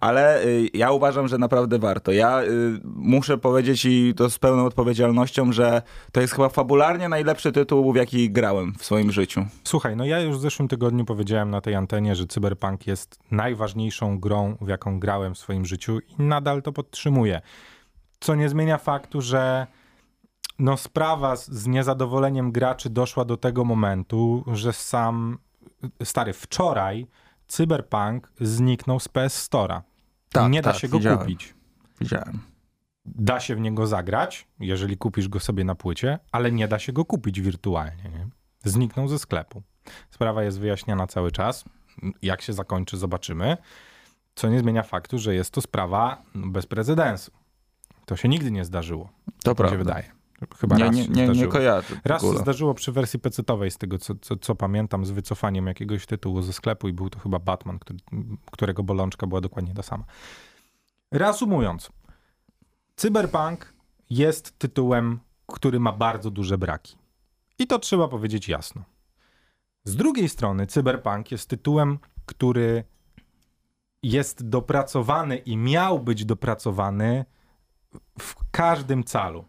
ale 0.00 0.44
y, 0.44 0.68
ja 0.74 0.90
uważam, 0.90 1.28
że 1.28 1.38
naprawdę 1.38 1.78
warto. 1.78 2.12
Ja 2.12 2.42
y, 2.42 2.80
muszę 2.84 3.38
powiedzieć 3.38 3.84
i 3.84 4.14
to 4.16 4.30
z 4.30 4.38
pełną 4.38 4.64
odpowiedzialnością, 4.64 5.52
że 5.52 5.82
to 6.12 6.20
jest 6.20 6.34
chyba 6.34 6.48
fabularnie 6.48 7.08
najlepszy 7.08 7.52
tytuł, 7.52 7.92
w 7.92 7.96
jaki 7.96 8.30
grałem 8.30 8.72
w 8.78 8.84
swoim 8.84 9.12
życiu. 9.12 9.23
Słuchaj, 9.64 9.96
no 9.96 10.04
ja 10.04 10.20
już 10.20 10.36
w 10.36 10.40
zeszłym 10.40 10.68
tygodniu 10.68 11.04
powiedziałem 11.04 11.50
na 11.50 11.60
tej 11.60 11.74
antenie, 11.74 12.14
że 12.14 12.26
Cyberpunk 12.26 12.86
jest 12.86 13.18
najważniejszą 13.30 14.20
grą, 14.20 14.56
w 14.60 14.68
jaką 14.68 15.00
grałem 15.00 15.34
w 15.34 15.38
swoim 15.38 15.64
życiu 15.66 15.98
i 15.98 16.22
nadal 16.22 16.62
to 16.62 16.72
podtrzymuję. 16.72 17.40
Co 18.20 18.34
nie 18.34 18.48
zmienia 18.48 18.78
faktu, 18.78 19.20
że 19.20 19.66
no 20.58 20.76
sprawa 20.76 21.36
z, 21.36 21.50
z 21.50 21.66
niezadowoleniem 21.66 22.52
graczy 22.52 22.90
doszła 22.90 23.24
do 23.24 23.36
tego 23.36 23.64
momentu, 23.64 24.44
że 24.52 24.72
sam 24.72 25.38
stary 26.04 26.32
wczoraj 26.32 27.06
Cyberpunk 27.46 28.32
zniknął 28.40 29.00
z 29.00 29.08
PS 29.08 29.50
Store'a. 29.50 29.80
Tak, 30.32 30.52
nie 30.52 30.62
da 30.62 30.72
tak, 30.72 30.80
się 30.80 30.88
go 30.88 30.98
widziałem. 30.98 31.18
kupić. 31.18 31.54
Widziałem. 32.00 32.40
Da 33.06 33.40
się 33.40 33.56
w 33.56 33.60
niego 33.60 33.86
zagrać, 33.86 34.46
jeżeli 34.60 34.96
kupisz 34.96 35.28
go 35.28 35.40
sobie 35.40 35.64
na 35.64 35.74
płycie, 35.74 36.18
ale 36.32 36.52
nie 36.52 36.68
da 36.68 36.78
się 36.78 36.92
go 36.92 37.04
kupić 37.04 37.40
wirtualnie. 37.40 38.02
Nie? 38.02 38.26
Zniknął 38.64 39.08
ze 39.08 39.18
sklepu. 39.18 39.62
Sprawa 40.10 40.42
jest 40.42 40.60
wyjaśniana 40.60 41.06
cały 41.06 41.32
czas. 41.32 41.64
Jak 42.22 42.42
się 42.42 42.52
zakończy, 42.52 42.96
zobaczymy. 42.96 43.56
Co 44.34 44.48
nie 44.48 44.58
zmienia 44.58 44.82
faktu, 44.82 45.18
że 45.18 45.34
jest 45.34 45.50
to 45.50 45.60
sprawa 45.60 46.22
no, 46.34 46.46
bez 46.46 46.66
precedensu. 46.66 47.32
To 48.06 48.16
się 48.16 48.28
nigdy 48.28 48.50
nie 48.50 48.64
zdarzyło. 48.64 49.08
To 49.26 49.50
Mi 49.50 49.52
się 49.52 49.54
prawda. 49.54 49.76
wydaje. 49.76 50.12
Chyba 50.58 50.76
Nie, 50.76 50.84
raz 50.84 50.94
nie, 50.94 51.08
nie, 51.08 51.28
nie 51.28 51.46
kojarzę. 51.46 52.00
Raz 52.04 52.22
się 52.22 52.38
zdarzyło 52.38 52.74
przy 52.74 52.92
wersji 52.92 53.18
pecetowej, 53.18 53.70
z 53.70 53.78
tego 53.78 53.98
co, 53.98 54.14
co, 54.14 54.36
co 54.36 54.54
pamiętam, 54.54 55.04
z 55.04 55.10
wycofaniem 55.10 55.66
jakiegoś 55.66 56.06
tytułu 56.06 56.42
ze 56.42 56.52
sklepu 56.52 56.88
i 56.88 56.92
był 56.92 57.10
to 57.10 57.18
chyba 57.18 57.38
Batman, 57.38 57.78
który, 57.78 57.98
którego 58.50 58.82
bolączka 58.82 59.26
była 59.26 59.40
dokładnie 59.40 59.74
ta 59.74 59.82
sama. 59.82 60.04
Reasumując, 61.12 61.90
Cyberpunk 62.96 63.74
jest 64.10 64.58
tytułem, 64.58 65.20
który 65.46 65.80
ma 65.80 65.92
bardzo 65.92 66.30
duże 66.30 66.58
braki. 66.58 66.96
I 67.58 67.66
to 67.66 67.78
trzeba 67.78 68.08
powiedzieć 68.08 68.48
jasno. 68.48 68.84
Z 69.84 69.96
drugiej 69.96 70.28
strony, 70.28 70.66
Cyberpunk 70.66 71.30
jest 71.30 71.48
tytułem, 71.48 71.98
który 72.26 72.84
jest 74.02 74.48
dopracowany 74.48 75.36
i 75.36 75.56
miał 75.56 76.00
być 76.00 76.24
dopracowany 76.24 77.24
w 78.18 78.50
każdym 78.50 79.04
calu. 79.04 79.44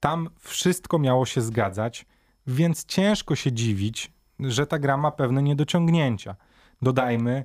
Tam 0.00 0.30
wszystko 0.38 0.98
miało 0.98 1.26
się 1.26 1.40
zgadzać, 1.40 2.06
więc 2.46 2.84
ciężko 2.84 3.36
się 3.36 3.52
dziwić, 3.52 4.12
że 4.40 4.66
ta 4.66 4.78
gra 4.78 4.96
ma 4.96 5.10
pewne 5.10 5.42
niedociągnięcia. 5.42 6.36
Dodajmy, 6.82 7.44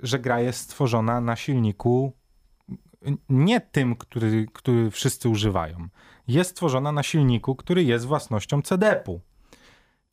że 0.00 0.18
gra 0.18 0.40
jest 0.40 0.60
stworzona 0.60 1.20
na 1.20 1.36
silniku 1.36 2.12
nie 3.28 3.60
tym, 3.60 3.96
który, 3.96 4.46
który 4.52 4.90
wszyscy 4.90 5.28
używają. 5.28 5.88
Jest 6.28 6.50
stworzona 6.50 6.92
na 6.92 7.02
silniku, 7.02 7.56
który 7.56 7.84
jest 7.84 8.06
własnością 8.06 8.62
CDP-u. 8.62 9.20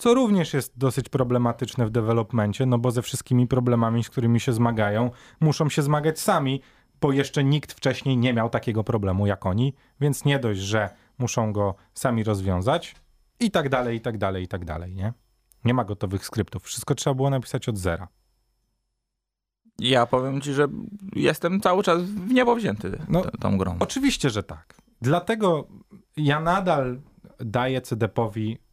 Co 0.02 0.14
również 0.14 0.54
jest 0.54 0.78
dosyć 0.78 1.10
problematyczne 1.10 1.86
w 1.86 1.90
developmencie, 1.90 2.66
no 2.66 2.78
bo 2.78 2.92
ze 2.92 3.02
wszystkimi 3.02 3.48
problemami, 3.48 4.04
z 4.04 4.10
którymi 4.10 4.40
się 4.40 4.54
zmagają, 4.54 5.12
muszą 5.40 5.70
się 5.70 5.82
zmagać 5.82 6.20
sami, 6.20 6.62
bo 7.02 7.12
jeszcze 7.12 7.44
nikt 7.44 7.74
wcześniej 7.74 8.18
nie 8.18 8.34
miał 8.34 8.50
takiego 8.50 8.84
problemu 8.84 9.28
jak 9.28 9.46
oni, 9.46 9.74
więc 10.00 10.26
nie 10.26 10.40
dość, 10.40 10.60
że 10.60 10.90
muszą 11.18 11.54
go 11.54 11.76
sami 11.94 12.24
rozwiązać 12.24 12.96
i 13.40 13.52
tak 13.52 13.70
dalej, 13.70 13.98
i 13.98 14.02
tak 14.02 14.18
dalej, 14.18 14.44
i 14.44 14.48
tak 14.48 14.66
dalej, 14.66 14.96
nie? 14.96 15.14
Nie 15.66 15.74
ma 15.74 15.84
gotowych 15.86 16.26
skryptów. 16.26 16.64
Wszystko 16.64 16.96
trzeba 16.96 17.14
było 17.14 17.30
napisać 17.30 17.70
od 17.70 17.78
zera. 17.78 18.08
Ja 19.80 20.06
powiem 20.06 20.42
ci, 20.42 20.54
że 20.54 20.68
jestem 21.16 21.62
cały 21.62 21.84
czas 21.84 22.02
w 22.02 22.34
niebo 22.34 22.56
wzięty 22.56 23.00
No, 23.10 23.24
tą 23.40 23.58
grą. 23.58 23.78
Oczywiście, 23.80 24.30
że 24.30 24.44
tak. 24.44 24.76
Dlatego 25.02 25.68
ja 26.18 26.40
nadal 26.40 27.02
daję 27.40 27.82
CDP-owi 27.82 28.71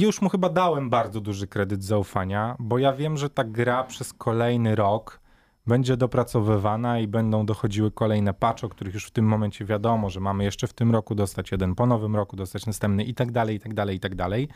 już 0.00 0.22
mu 0.22 0.28
chyba 0.28 0.48
dałem 0.48 0.90
bardzo 0.90 1.20
duży 1.20 1.46
kredyt 1.46 1.84
zaufania, 1.84 2.56
bo 2.58 2.78
ja 2.78 2.92
wiem, 2.92 3.16
że 3.16 3.30
ta 3.30 3.44
gra 3.44 3.84
przez 3.84 4.12
kolejny 4.12 4.76
rok 4.76 5.20
będzie 5.66 5.96
dopracowywana 5.96 7.00
i 7.00 7.08
będą 7.08 7.46
dochodziły 7.46 7.90
kolejne 7.90 8.34
patche, 8.34 8.66
o 8.66 8.70
których 8.70 8.94
już 8.94 9.06
w 9.06 9.10
tym 9.10 9.24
momencie 9.24 9.64
wiadomo, 9.64 10.10
że 10.10 10.20
mamy 10.20 10.44
jeszcze 10.44 10.66
w 10.66 10.72
tym 10.72 10.92
roku 10.92 11.14
dostać 11.14 11.52
jeden, 11.52 11.74
po 11.74 11.86
nowym 11.86 12.16
roku 12.16 12.36
dostać 12.36 12.66
następny 12.66 13.04
i 13.04 13.14
tak 13.14 13.32
dalej, 13.32 13.56
i 13.56 13.60
tak 13.60 13.74
dalej, 13.74 13.96
i 13.96 14.00
tak 14.00 14.14
dalej. 14.14 14.48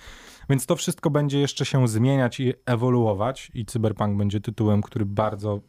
Więc 0.50 0.66
to 0.66 0.76
wszystko 0.76 1.11
będzie 1.11 1.40
jeszcze 1.40 1.64
się 1.64 1.88
zmieniać 1.88 2.40
i 2.40 2.52
ewoluować 2.66 3.50
i 3.54 3.66
Cyberpunk 3.66 4.18
będzie 4.18 4.40
tytułem, 4.40 4.82
który 4.82 5.06
bardzo, 5.06 5.61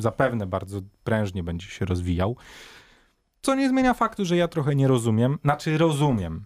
zapewne 0.00 0.46
bardzo 0.46 0.80
prężnie 1.04 1.42
będzie 1.42 1.66
się 1.66 1.84
rozwijał. 1.84 2.36
Co 3.42 3.54
nie 3.54 3.68
zmienia 3.68 3.94
faktu, 3.94 4.24
że 4.24 4.36
ja 4.36 4.48
trochę 4.48 4.74
nie 4.74 4.88
rozumiem, 4.88 5.38
znaczy 5.44 5.78
rozumiem. 5.78 6.44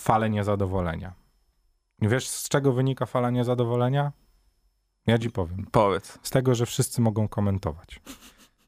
Falę 0.00 0.30
niezadowolenia. 0.30 1.12
Wiesz, 2.02 2.28
z 2.28 2.48
czego 2.48 2.72
wynika 2.72 3.06
fala 3.06 3.30
niezadowolenia? 3.30 4.12
Ja 5.06 5.18
ci 5.18 5.30
powiem. 5.30 5.66
Powiedz. 5.72 6.18
Z 6.22 6.30
tego, 6.30 6.54
że 6.54 6.66
wszyscy 6.66 7.00
mogą 7.00 7.28
komentować. 7.28 8.00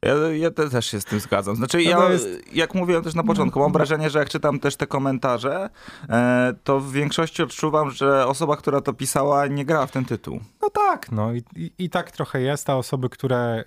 Ja, 0.01 0.13
ja 0.31 0.51
te- 0.51 0.69
też 0.69 0.85
się 0.85 1.01
z 1.01 1.05
tym 1.05 1.19
zgadzam. 1.19 1.55
Znaczy, 1.55 1.77
No 1.77 1.83
ja, 1.83 2.09
jest- 2.09 2.53
jak 2.55 2.75
mówiłem 2.75 3.03
też 3.03 3.15
na 3.15 3.23
początku, 3.23 3.59
mam 3.59 3.69
No. 3.71 3.73
wrażenie, 3.73 4.09
że 4.09 4.19
jak 4.19 4.29
czytam 4.29 4.59
też 4.59 4.75
te 4.75 4.87
komentarze, 4.87 5.69
e, 6.09 6.53
to 6.63 6.79
w 6.79 6.91
większości 6.91 7.43
odczuwam, 7.43 7.91
że 7.91 8.27
osoba, 8.27 8.57
która 8.57 8.81
to 8.81 8.93
pisała, 8.93 9.47
nie 9.47 9.65
grała 9.65 9.85
w 9.87 9.91
ten 9.91 10.05
tytuł. 10.05 10.39
No 10.61 10.69
tak, 10.69 11.11
no 11.11 11.33
i, 11.33 11.43
i, 11.55 11.71
i 11.77 11.89
tak 11.89 12.11
trochę 12.11 12.41
jest, 12.41 12.69
a 12.69 12.75
osoby, 12.75 13.09
które 13.09 13.63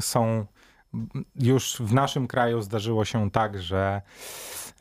są 0.00 0.46
już 1.36 1.76
w 1.80 1.94
naszym 1.94 2.26
kraju 2.26 2.62
zdarzyło 2.62 3.04
się 3.04 3.30
tak, 3.30 3.62
że 3.62 4.02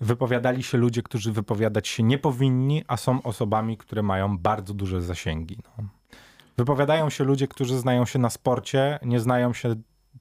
wypowiadali 0.02 0.64
się 0.64 0.78
ludzie, 0.78 1.04
którzy 1.04 1.32
wypowiadać 1.32 1.88
się 1.88 2.04
nie 2.04 2.18
powinni, 2.18 2.84
a 2.88 2.98
są 2.98 3.22
osobami, 3.24 3.78
które 3.78 4.04
mają 4.04 4.38
bardzo 4.38 4.74
duże 4.74 5.02
zasięgi. 5.02 5.58
No. 5.78 5.84
Wypowiadają 6.58 7.10
się 7.10 7.24
ludzie, 7.24 7.48
którzy 7.48 7.78
znają 7.80 8.06
się 8.06 8.20
na 8.20 8.30
sporcie, 8.30 9.00
nie 9.02 9.20
znają 9.20 9.54
się 9.54 9.76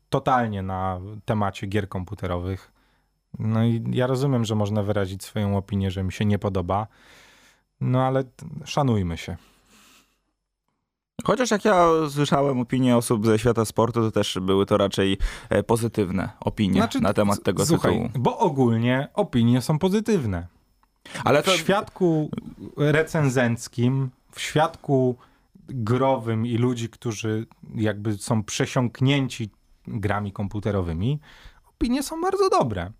totalnie 0.08 0.62
na 0.62 1.00
temacie 1.24 1.66
gier 1.66 1.88
komputerowych. 1.88 2.72
No 3.38 3.64
i 3.64 3.84
ja 3.90 4.06
rozumiem, 4.06 4.44
że 4.44 4.54
można 4.54 4.82
wyrazić 4.82 5.24
swoją 5.24 5.56
opinię, 5.56 5.90
że 5.90 6.02
mi 6.02 6.12
się 6.12 6.24
nie 6.24 6.38
podoba, 6.38 6.86
no 7.80 8.02
ale 8.02 8.24
szanujmy 8.64 9.16
się. 9.16 9.36
Chociaż 11.24 11.50
jak 11.50 11.64
ja 11.64 11.86
słyszałem 12.10 12.60
opinie 12.60 12.96
osób 12.96 13.26
ze 13.26 13.38
świata 13.38 13.64
sportu, 13.64 14.00
to 14.00 14.10
też 14.10 14.38
były 14.42 14.66
to 14.66 14.76
raczej 14.76 15.18
e, 15.48 15.62
pozytywne 15.62 16.30
opinie 16.40 16.88
na 17.00 17.12
temat 17.12 17.42
tego 17.42 17.64
Znaczy, 17.64 17.80
słuchaj, 17.80 17.92
tytułu. 17.92 18.22
Bo 18.22 18.38
ogólnie 18.38 19.08
opinie 19.14 19.62
są 19.62 19.78
pozytywne. 19.78 20.46
Ale 21.24 21.42
W 21.42 21.44
to, 21.44 21.56
świadku 21.56 22.30
recenzenckim, 22.76 24.10
w 24.32 24.40
świadku 24.40 25.16
growym 25.68 26.46
i 26.46 26.56
ludzi, 26.56 26.88
którzy 26.88 27.46
jakby 27.74 28.18
są 28.18 28.44
przesiąknięci 28.44 29.50
grami 29.86 30.32
komputerowymi, 30.32 31.20
opinie 31.70 32.02
są 32.02 32.20
bardzo 32.20 32.50
dobre. 32.50 32.90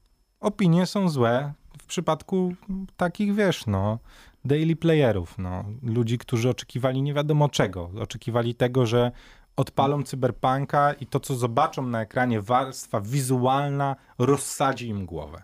Opinie 0.41 0.87
są 0.87 1.09
złe 1.09 1.53
w 1.83 1.87
przypadku 1.87 2.55
takich, 2.97 3.35
wiesz, 3.35 3.67
no, 3.67 3.99
daily 4.45 4.77
playerów, 4.77 5.39
no, 5.39 5.65
ludzi, 5.83 6.19
którzy 6.19 6.49
oczekiwali 6.51 7.03
nie 7.03 7.15
wiadomo 7.15 7.49
czego. 7.49 7.91
Oczekiwali 8.01 8.55
tego, 8.55 8.87
że 8.87 9.13
odpalą 9.57 10.03
cyberpunka 10.03 10.93
i 10.93 11.07
to, 11.07 11.21
co 11.21 11.35
zobaczą 11.35 11.87
na 11.87 12.01
ekranie, 12.03 12.41
warstwa 12.41 13.01
wizualna 13.01 13.97
rozsadzi 14.19 14.89
im 14.89 15.07
głowę. 15.07 15.43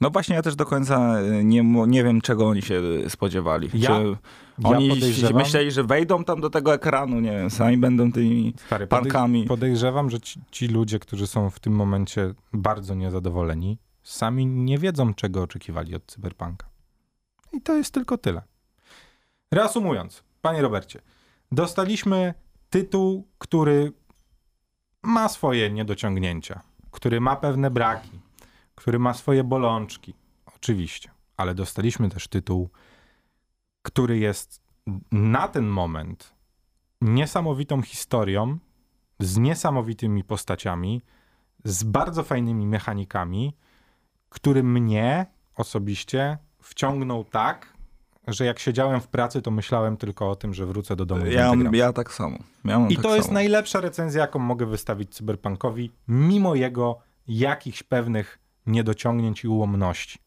no 0.00 0.10
właśnie 0.10 0.36
ja 0.36 0.42
też 0.42 0.56
do 0.56 0.66
końca 0.66 1.20
e, 1.20 1.44
nie, 1.44 1.62
nie 1.86 2.04
wiem, 2.04 2.20
czego 2.20 2.48
oni 2.48 2.62
się 2.62 2.82
e, 3.06 3.10
spodziewali. 3.10 3.70
Ja- 3.74 3.88
Czy 3.88 4.16
Ja 4.58 4.68
oni 4.68 4.88
podejrzewam- 4.88 5.42
myśleli, 5.42 5.70
że 5.70 5.84
wejdą 5.84 6.24
tam 6.24 6.40
do 6.40 6.50
tego 6.50 6.74
ekranu, 6.74 7.20
nie 7.20 7.30
wiem, 7.32 7.50
sami 7.50 7.76
będą 7.78 8.12
tymi 8.12 8.54
Stary, 8.66 8.86
pankami. 8.86 9.44
Podejrzewam, 9.44 10.10
że 10.10 10.20
ci, 10.20 10.40
ci 10.50 10.68
ludzie, 10.68 10.98
którzy 10.98 11.26
są 11.26 11.50
w 11.50 11.60
tym 11.60 11.72
momencie 11.72 12.34
bardzo 12.52 12.94
niezadowoleni, 12.94 13.78
sami 14.02 14.46
nie 14.46 14.78
wiedzą, 14.78 15.14
czego 15.14 15.42
oczekiwali 15.42 15.94
od 15.94 16.06
cyberpunka. 16.06 16.66
To 17.66 17.76
jest 17.76 17.94
tylko 17.94 18.18
tyle. 18.18 18.42
Reasumując, 19.50 20.24
panie 20.42 20.62
Robercie, 20.62 21.02
dostaliśmy 21.52 22.34
tytuł, 22.70 23.28
który 23.38 23.92
ma 25.02 25.28
swoje 25.28 25.70
niedociągnięcia, 25.70 26.60
który 26.90 27.20
ma 27.20 27.36
pewne 27.36 27.70
braki, 27.70 28.20
który 28.74 28.98
ma 28.98 29.14
swoje 29.14 29.44
bolączki, 29.44 30.14
oczywiście, 30.56 31.10
ale 31.36 31.54
dostaliśmy 31.54 32.08
też 32.08 32.28
tytuł, 32.28 32.70
który 33.82 34.18
jest 34.18 34.62
na 35.12 35.48
ten 35.48 35.66
moment 35.66 36.34
niesamowitą 37.00 37.82
historią, 37.82 38.58
z 39.18 39.36
niesamowitymi 39.36 40.24
postaciami, 40.24 41.02
z 41.64 41.84
bardzo 41.84 42.22
fajnymi 42.22 42.66
mechanikami, 42.66 43.56
który 44.28 44.62
mnie 44.62 45.26
osobiście 45.56 46.38
wciągnął 46.66 47.24
tak, 47.24 47.72
że 48.26 48.44
jak 48.44 48.58
siedziałem 48.58 49.00
w 49.00 49.08
pracy, 49.08 49.42
to 49.42 49.50
myślałem 49.50 49.96
tylko 49.96 50.30
o 50.30 50.36
tym, 50.36 50.54
że 50.54 50.66
wrócę 50.66 50.96
do 50.96 51.06
domu. 51.06 51.26
Ja, 51.26 51.52
ja 51.72 51.92
tak 51.92 52.12
samo. 52.12 52.38
Ja 52.64 52.86
I 52.88 52.94
tak 52.94 53.02
to 53.02 53.14
jest 53.14 53.26
samo. 53.26 53.34
najlepsza 53.34 53.80
recenzja, 53.80 54.20
jaką 54.20 54.38
mogę 54.38 54.66
wystawić 54.66 55.14
Cyberpunkowi, 55.14 55.92
mimo 56.08 56.54
jego 56.54 56.98
jakichś 57.28 57.82
pewnych 57.82 58.38
niedociągnięć 58.66 59.44
i 59.44 59.48
ułomności. 59.48 60.18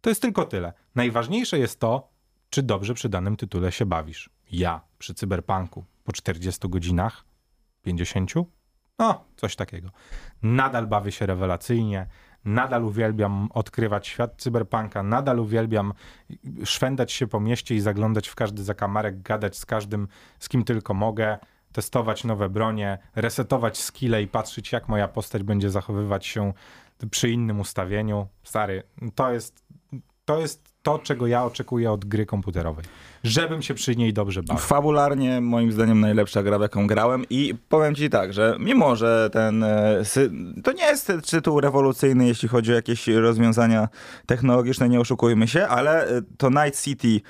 To 0.00 0.10
jest 0.10 0.22
tylko 0.22 0.44
tyle. 0.44 0.72
Najważniejsze 0.94 1.58
jest 1.58 1.80
to, 1.80 2.08
czy 2.50 2.62
dobrze 2.62 2.94
przy 2.94 3.08
danym 3.08 3.36
tytule 3.36 3.72
się 3.72 3.86
bawisz. 3.86 4.30
Ja 4.52 4.80
przy 4.98 5.14
Cyberpunku 5.14 5.84
po 6.04 6.12
40 6.12 6.68
godzinach, 6.68 7.24
50? 7.82 8.32
No, 8.98 9.24
coś 9.36 9.56
takiego. 9.56 9.88
Nadal 10.42 10.86
bawię 10.86 11.12
się 11.12 11.26
rewelacyjnie, 11.26 12.06
nadal 12.44 12.84
uwielbiam 12.84 13.48
odkrywać 13.54 14.06
świat 14.06 14.34
Cyberpunka, 14.36 15.02
nadal 15.02 15.38
uwielbiam 15.38 15.92
szwendać 16.64 17.12
się 17.12 17.26
po 17.26 17.40
mieście 17.40 17.74
i 17.74 17.80
zaglądać 17.80 18.28
w 18.28 18.34
każdy 18.34 18.64
zakamarek, 18.64 19.22
gadać 19.22 19.56
z 19.56 19.66
każdym, 19.66 20.08
z 20.38 20.48
kim 20.48 20.64
tylko 20.64 20.94
mogę, 20.94 21.38
testować 21.72 22.24
nowe 22.24 22.48
bronie, 22.48 22.98
resetować 23.14 23.78
skille 23.78 24.22
i 24.22 24.28
patrzeć, 24.28 24.72
jak 24.72 24.88
moja 24.88 25.08
postać 25.08 25.42
będzie 25.42 25.70
zachowywać 25.70 26.26
się 26.26 26.52
przy 27.10 27.30
innym 27.30 27.60
ustawieniu. 27.60 28.26
Stary, 28.42 28.82
to 29.14 29.32
jest 29.32 29.64
to, 30.24 30.40
jest 30.40 30.73
to 30.84 30.98
czego 30.98 31.26
ja 31.26 31.44
oczekuję 31.44 31.92
od 31.92 32.04
gry 32.04 32.26
komputerowej. 32.26 32.84
Żebym 33.24 33.62
się 33.62 33.74
przy 33.74 33.96
niej 33.96 34.12
dobrze 34.12 34.42
bawił. 34.42 34.62
Fabularnie, 34.62 35.40
moim 35.40 35.72
zdaniem, 35.72 36.00
najlepsza 36.00 36.42
gra, 36.42 36.58
w 36.58 36.62
jaką 36.62 36.86
grałem. 36.86 37.24
I 37.30 37.54
powiem 37.68 37.94
ci 37.94 38.10
tak, 38.10 38.32
że 38.32 38.56
mimo, 38.60 38.96
że 38.96 39.30
ten. 39.32 39.62
e, 39.64 40.02
To 40.64 40.72
nie 40.72 40.84
jest 40.84 41.12
tytuł 41.30 41.60
rewolucyjny, 41.60 42.26
jeśli 42.26 42.48
chodzi 42.48 42.72
o 42.72 42.74
jakieś 42.74 43.08
rozwiązania 43.08 43.88
technologiczne, 44.26 44.88
nie 44.88 45.00
oszukujmy 45.00 45.48
się, 45.48 45.66
ale 45.66 46.08
e, 46.08 46.22
to 46.38 46.50
Night 46.50 46.82
City. 46.82 47.20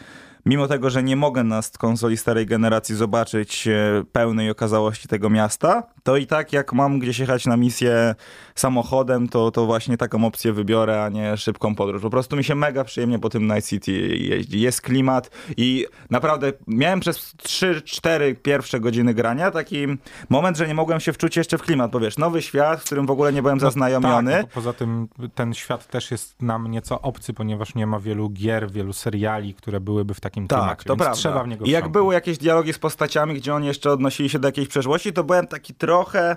Mimo 0.47 0.69
tego, 0.69 0.91
że 0.91 1.03
nie 1.03 1.17
mogę 1.17 1.45
na 1.45 1.61
konsoli 1.79 2.17
starej 2.17 2.47
generacji 2.47 2.95
zobaczyć 2.95 3.69
e, 3.69 4.05
pełnej 4.13 4.51
okazałości 4.51 5.09
tego 5.09 5.31
miasta, 5.31 5.83
to 6.03 6.17
i 6.17 6.27
tak 6.27 6.53
jak 6.53 6.73
mam 6.73 6.99
gdzieś 6.99 7.19
jechać 7.19 7.47
na 7.47 7.57
misję 7.57 8.15
samochodem, 8.55 9.29
to, 9.29 9.51
to 9.51 9.67
właśnie 9.67 9.97
taką 9.97 10.25
opcję 10.25 10.53
wybiorę, 10.53 11.05
a 11.05 11.09
nie 11.09 11.37
szybką 11.37 11.75
podróż. 11.75 12.03
Po 12.03 12.11
prostu 12.11 12.37
mi 12.37 12.45
się 12.45 12.55
mega 12.55 12.85
przyjemnie 12.85 13.19
po 13.19 13.31
tym 13.31 13.47
Night 13.47 13.69
City 13.69 13.93
jeździ. 14.17 14.61
Jest 14.61 14.81
klimat 14.81 15.31
i 15.57 15.87
naprawdę 16.11 16.53
miałem 16.67 17.01
przez 17.01 17.35
3-4 17.37 18.35
pierwsze 18.43 18.81
godziny 18.81 19.15
grania 19.15 19.51
taki 19.51 19.87
moment, 20.29 20.57
że 20.57 20.69
nie 20.69 20.75
mogłem 20.75 21.01
się 21.01 21.13
wczuć 21.13 21.37
jeszcze 21.37 21.59
w 21.59 21.63
klimat, 21.63 21.91
bo 21.91 22.01
wiesz, 22.01 22.19
nowy 22.19 22.43
świat, 22.43 22.81
w 22.81 22.85
którym 22.85 23.07
w 23.07 23.11
ogóle 23.11 23.33
nie 23.33 23.43
byłem 23.43 23.61
zaznajomiony. 23.61 24.33
Tak, 24.33 24.43
no, 24.43 24.49
poza 24.55 24.73
tym 24.73 25.09
ten 25.35 25.55
świat 25.55 25.87
też 25.87 26.11
jest 26.11 26.43
nam 26.43 26.71
nieco 26.71 27.01
obcy, 27.01 27.33
ponieważ 27.33 27.75
nie 27.75 27.87
ma 27.87 28.01
wielu 28.01 28.31
gier, 28.31 28.71
wielu 28.71 28.93
seriali, 28.93 29.55
które 29.55 29.81
byłyby 29.81 30.15
w 30.15 30.21
takim 30.21 30.34
Tak, 30.35 30.47
klimacie, 30.49 30.85
to 30.85 30.97
prawda. 30.97 31.15
trzeba 31.15 31.45
w 31.45 31.49
niego 31.49 31.65
I 31.65 31.71
jak 31.71 31.89
były 31.89 32.15
jakieś 32.15 32.39
dialogi 32.39 32.73
z 32.73 32.79
postaciami, 32.79 33.35
gdzie 33.35 33.55
oni 33.55 33.67
jeszcze 33.67 33.91
odnosili 33.93 34.29
się 34.29 34.39
do 34.39 34.49
jakiejś 34.49 34.69
przeszłości, 34.69 35.13
to 35.13 35.25
byłem 35.25 35.47
taki 35.47 35.75
trochę 35.75 36.37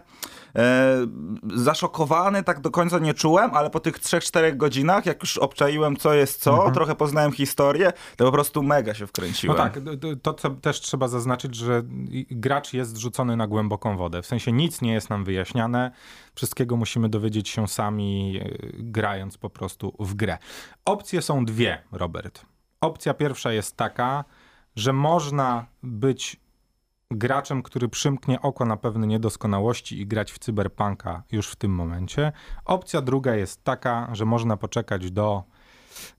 e, 0.55 0.97
zaszokowany, 1.55 2.43
tak 2.43 2.59
do 2.61 2.71
końca 2.71 2.99
nie 2.99 3.13
czułem, 3.13 3.51
ale 3.53 3.69
po 3.69 3.79
tych 3.79 3.99
3-4 3.99 4.57
godzinach, 4.57 5.05
jak 5.05 5.21
już 5.21 5.37
obczaiłem 5.37 5.95
co 5.95 6.13
jest 6.13 6.41
co, 6.43 6.53
Mhm. 6.55 6.73
trochę 6.73 6.95
poznałem 6.95 7.31
historię, 7.31 7.93
to 8.15 8.25
po 8.25 8.31
prostu 8.31 8.63
mega 8.63 8.93
się 8.93 9.03
No 9.03 9.07
wkręciłem. 9.07 9.57
tak, 9.57 9.79
d- 9.79 9.97
d- 9.97 10.15
to 10.15 10.33
co 10.33 10.49
też 10.49 10.81
trzeba 10.81 11.07
zaznaczyć, 11.07 11.55
że 11.55 11.81
gracz 12.31 12.73
jest 12.73 12.97
rzucony 12.97 13.35
na 13.35 13.47
głęboką 13.47 13.97
wodę. 13.97 14.21
W 14.21 14.25
sensie 14.25 14.51
nic 14.51 14.81
nie 14.81 14.93
jest 14.93 15.09
nam 15.09 15.23
wyjaśniane, 15.23 15.91
wszystkiego 16.35 16.77
musimy 16.77 17.09
dowiedzieć 17.09 17.49
się 17.49 17.67
sami, 17.67 18.39
e, 18.43 18.49
grając 18.73 19.37
po 19.37 19.49
prostu 19.49 19.93
w 19.99 20.13
grę. 20.13 20.37
Opcje 20.85 21.21
są 21.21 21.45
dwie, 21.45 21.81
Robert. 21.91 22.45
Opcja 22.81 23.13
pierwsza 23.13 23.51
jest 23.51 23.77
taka, 23.77 24.25
że 24.75 24.93
można 24.93 25.65
być 25.83 26.39
graczem, 27.11 27.63
który 27.63 27.89
przymknie 27.89 28.41
oko 28.41 28.65
na 28.65 28.77
pewne 28.77 29.07
niedoskonałości 29.07 30.01
i 30.01 30.07
grać 30.07 30.31
w 30.31 30.39
cyberpunka 30.39 31.23
już 31.31 31.49
w 31.49 31.55
tym 31.55 31.71
momencie. 31.71 32.31
Opcja 32.65 33.01
druga 33.01 33.35
jest 33.35 33.63
taka, 33.63 34.09
że 34.11 34.25
można 34.25 34.57
poczekać 34.57 35.11
do 35.11 35.43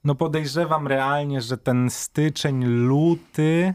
no 0.04 0.14
podejrzewam 0.14 0.86
realnie, 0.86 1.40
że 1.40 1.58
ten 1.58 1.90
styczeń, 1.90 2.64
luty 2.64 3.74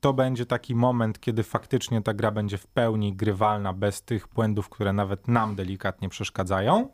to 0.00 0.12
będzie 0.12 0.46
taki 0.46 0.74
moment, 0.74 1.20
kiedy 1.20 1.42
faktycznie 1.42 2.02
ta 2.02 2.14
gra 2.14 2.30
będzie 2.30 2.58
w 2.58 2.66
pełni 2.66 3.16
grywalna, 3.16 3.72
bez 3.72 4.02
tych 4.02 4.28
błędów, 4.28 4.68
które 4.68 4.92
nawet 4.92 5.28
nam 5.28 5.54
delikatnie 5.54 6.08
przeszkadzają. 6.08 6.88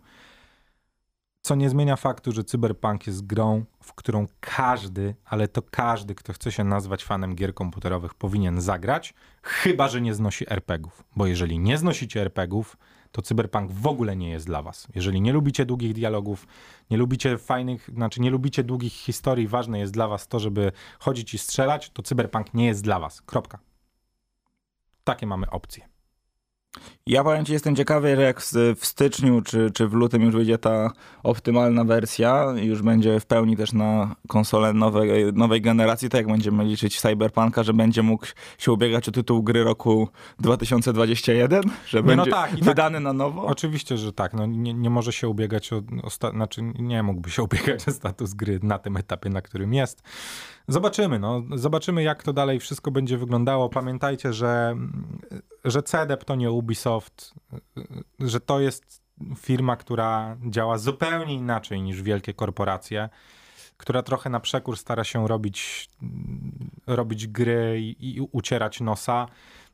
Co 1.46 1.54
nie 1.54 1.70
zmienia 1.70 1.96
faktu, 1.96 2.32
że 2.32 2.44
Cyberpunk 2.44 3.06
jest 3.06 3.26
grą, 3.26 3.64
w 3.82 3.94
którą 3.94 4.26
każdy, 4.40 5.14
ale 5.24 5.48
to 5.48 5.62
każdy, 5.62 6.14
kto 6.14 6.32
chce 6.32 6.52
się 6.52 6.64
nazwać 6.64 7.04
fanem 7.04 7.35
gier 7.35 7.54
komputerowych, 7.54 8.14
powinien 8.14 8.61
zagrać, 8.61 9.14
chyba 9.42 9.88
że 9.88 10.00
nie 10.00 10.14
znosi 10.14 10.52
RPGów. 10.52 11.04
Bo 11.16 11.26
jeżeli 11.26 11.59
nie 11.59 11.78
znosicie 11.78 12.20
RPGów, 12.20 12.76
to 13.12 13.22
Cyberpunk 13.22 13.72
w 13.72 13.87
ogóle 13.87 14.16
nie 14.16 14.30
jest 14.30 14.46
dla 14.46 14.62
was. 14.62 14.88
Jeżeli 14.94 15.20
nie 15.20 15.32
lubicie 15.32 15.66
długich 15.66 15.92
dialogów, 15.94 16.46
nie 16.90 16.96
lubicie 16.96 17.38
fajnych, 17.38 17.90
znaczy 17.94 18.20
nie 18.20 18.30
lubicie 18.30 18.64
długich 18.64 18.92
historii, 18.92 19.48
ważne 19.48 19.78
jest 19.78 19.92
dla 19.92 20.09
was 20.09 20.28
to, 20.28 20.38
żeby 20.38 20.72
chodzić 20.98 21.35
i 21.35 21.38
strzelać, 21.38 21.90
to 21.90 22.02
Cyberpunk 22.02 22.54
nie 22.54 22.66
jest 22.66 22.82
dla 22.85 23.00
was. 23.00 23.22
Kropka. 23.22 23.59
Takie 25.04 25.26
mamy 25.26 25.50
opcje. 25.50 25.95
Ja 27.06 27.24
powiem 27.24 27.44
ci, 27.44 27.52
jestem 27.52 27.76
ciekawy, 27.76 28.16
że 28.16 28.22
jak 28.22 28.40
w 28.76 28.86
styczniu 28.86 29.42
czy, 29.42 29.70
czy 29.70 29.88
w 29.88 29.92
lutym 29.92 30.22
już 30.22 30.34
wyjdzie 30.34 30.58
ta 30.58 30.90
optymalna 31.22 31.84
wersja, 31.84 32.46
już 32.56 32.82
będzie 32.82 33.20
w 33.20 33.26
pełni 33.26 33.56
też 33.56 33.72
na 33.72 34.14
konsolę 34.28 34.72
nowej, 34.72 35.32
nowej 35.32 35.60
generacji, 35.60 36.08
tak 36.08 36.18
jak 36.18 36.26
będziemy 36.26 36.64
liczyć 36.64 37.00
Cyberpunka, 37.00 37.62
że 37.62 37.74
będzie 37.74 38.02
mógł 38.02 38.26
się 38.58 38.72
ubiegać 38.72 39.08
o 39.08 39.12
tytuł 39.12 39.42
gry 39.42 39.64
roku 39.64 40.08
2021, 40.38 41.62
że 41.86 41.98
nie, 41.98 42.02
no 42.02 42.08
będzie 42.08 42.30
no 42.30 42.36
tak, 42.36 42.50
wydany 42.54 42.96
tak, 42.96 43.04
na 43.04 43.12
nowo? 43.12 43.46
Oczywiście, 43.46 43.98
że 43.98 44.12
tak. 44.12 44.34
No, 44.34 44.46
nie, 44.46 44.74
nie 44.74 44.90
może 44.90 45.12
się 45.12 45.28
ubiegać 45.28 45.72
o, 45.72 45.82
o 46.02 46.30
znaczy 46.30 46.62
nie 46.78 47.02
mógłby 47.02 47.30
się 47.30 47.42
ubiegać 47.42 47.88
o 47.88 47.92
status 47.92 48.34
gry 48.34 48.60
na 48.62 48.78
tym 48.78 48.96
etapie, 48.96 49.30
na 49.30 49.42
którym 49.42 49.74
jest. 49.74 50.02
Zobaczymy, 50.68 51.18
no. 51.18 51.42
Zobaczymy, 51.55 52.02
jak 52.02 52.22
to 52.22 52.33
dalej 52.33 52.61
wszystko 52.61 52.90
będzie 52.90 53.18
wyglądało. 53.18 53.68
Pamiętajcie, 53.68 54.33
że, 54.33 54.76
że 55.64 55.83
CDEP 55.83 56.24
to 56.24 56.35
nie 56.35 56.50
Ubisoft, 56.50 57.35
że 58.18 58.40
to 58.40 58.61
jest 58.61 59.02
firma, 59.37 59.76
która 59.76 60.37
działa 60.46 60.79
zupełnie 60.79 61.35
inaczej 61.35 61.83
niż 61.83 62.02
wielkie 62.02 62.35
korporacje, 62.35 63.09
która 63.76 64.02
trochę 64.02 64.31
na 64.31 64.40
przekór 64.40 64.76
stara 64.76 65.05
się 65.05 65.29
robić, 65.29 65.88
robić 66.87 67.26
gry 67.26 67.81
i, 67.81 68.16
i 68.16 68.20
ucierać 68.33 68.81
nosa. 68.81 69.26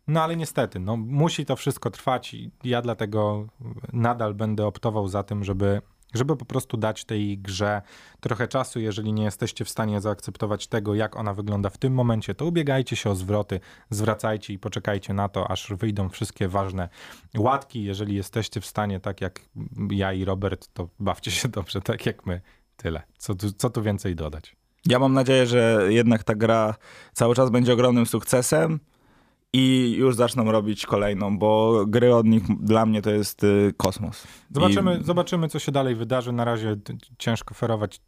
No 0.07 0.23
ale 0.23 0.37
niestety, 0.37 0.81
no, 0.81 0.97
musi 0.97 1.47
to 1.47 1.57
wszystko 1.57 1.91
trwać 1.91 2.35
i 2.35 2.51
ja 2.65 2.83
dlatego 2.83 3.47
nadal 3.93 4.35
będę 4.35 4.67
optował 4.67 5.09
za 5.09 5.23
tym, 5.23 5.45
żeby 5.45 5.83
żeby 6.15 6.37
po 6.37 6.45
prostu 6.45 6.77
dać 6.77 7.05
tej 7.05 7.39
grze 7.39 7.83
trochę 8.21 8.49
czasu. 8.49 8.81
Jeżeli 8.81 9.13
nie 9.13 9.25
jesteście 9.25 9.65
w 9.65 9.69
stanie 9.69 10.01
zaakceptować 10.01 10.67
tego, 10.67 10.95
jak 10.95 11.17
ona 11.17 11.35
wygląda 11.35 11.71
w 11.71 11.79
tym 11.79 11.95
momencie, 11.95 12.35
to 12.35 12.47
ubiegajcie 12.47 12.97
się 12.97 13.11
o 13.11 13.15
zwroty, 13.15 13.61
zwracajcie 13.91 14.53
i 14.53 14.59
poczekajcie 14.59 15.15
na 15.15 15.29
to, 15.29 15.51
aż 15.51 15.73
wyjdą 15.73 16.09
wszystkie 16.09 16.49
ważne 16.49 16.89
łatki. 17.37 17.85
Jeżeli 17.85 18.15
jesteście 18.15 18.61
w 18.61 18.67
stanie, 18.67 19.01
tak 19.01 19.21
jak 19.21 19.41
ja 19.91 20.13
i 20.13 20.25
Robert, 20.25 20.69
to 20.75 20.89
bawcie 20.99 21.31
się 21.31 21.49
dobrze, 21.49 21.81
tak 21.81 22.07
jak 22.07 22.27
my. 22.27 22.41
Tyle. 22.77 23.03
Co 23.19 23.35
tu, 23.35 23.53
co 23.53 23.71
tu 23.71 23.83
więcej 23.83 24.17
dodać? 24.17 24.57
Ja 24.87 24.99
mam 24.99 25.13
nadzieję, 25.13 25.47
że 25.47 25.87
jednak 25.89 26.25
ta 26.25 26.35
gra 26.35 26.75
cały 27.13 27.35
czas 27.35 27.51
będzie 27.51 27.73
ogromnym 27.73 28.07
sukcesem 28.07 28.81
i 29.53 29.95
już 29.99 30.17
zaczną 30.17 30.53
robić 30.53 30.87
kolejną, 30.87 31.39
bo 31.39 31.83
gry 31.87 32.15
od 32.15 32.27
nich 32.27 32.43
dla 32.61 32.87
mnie 32.87 33.03
to 33.03 33.11
jest 33.11 33.45
y, 33.45 33.75
kosmos. 33.77 34.27
Zobaczymy, 34.51 34.99
I... 35.01 35.05
zobaczymy, 35.05 35.49
co 35.49 35.59
się 35.59 35.73
dalej 35.73 35.95
wydarzy. 35.95 36.33
Na 36.33 36.45
razie 36.45 36.77
ciężko 37.19 37.55
ferować 37.55 38.01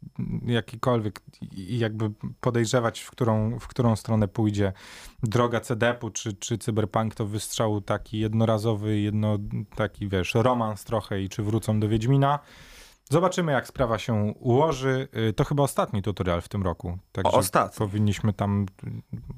jakikolwiek 0.45 1.21
i 1.51 1.79
jakby 1.79 2.11
podejrzewać, 2.41 2.99
w 2.99 3.11
którą, 3.11 3.59
w 3.59 3.67
którą 3.67 3.95
stronę 3.95 4.27
pójdzie 4.27 4.73
droga 5.23 5.59
CDP-u 5.59 6.09
czy, 6.09 6.33
czy 6.33 6.57
Cyberpunk. 6.57 7.15
To 7.15 7.25
wystrzał 7.25 7.81
taki 7.81 8.19
jednorazowy, 8.19 8.99
jedno, 8.99 9.37
taki 9.75 10.09
wiesz, 10.09 10.33
romans 10.33 10.83
trochę 10.83 11.21
i 11.21 11.29
czy 11.29 11.43
wrócą 11.43 11.79
do 11.79 11.89
Wiedźmina. 11.89 12.39
Zobaczymy, 13.09 13.51
jak 13.51 13.67
sprawa 13.67 13.97
się 13.97 14.13
ułoży. 14.39 15.07
Y, 15.29 15.33
to 15.33 15.43
chyba 15.43 15.63
ostatni 15.63 16.01
tutorial 16.01 16.41
w 16.41 16.49
tym 16.49 16.63
roku. 16.63 16.97
Także 17.11 17.31
ostatni. 17.31 17.77
powinniśmy 17.77 18.33
tam 18.33 18.65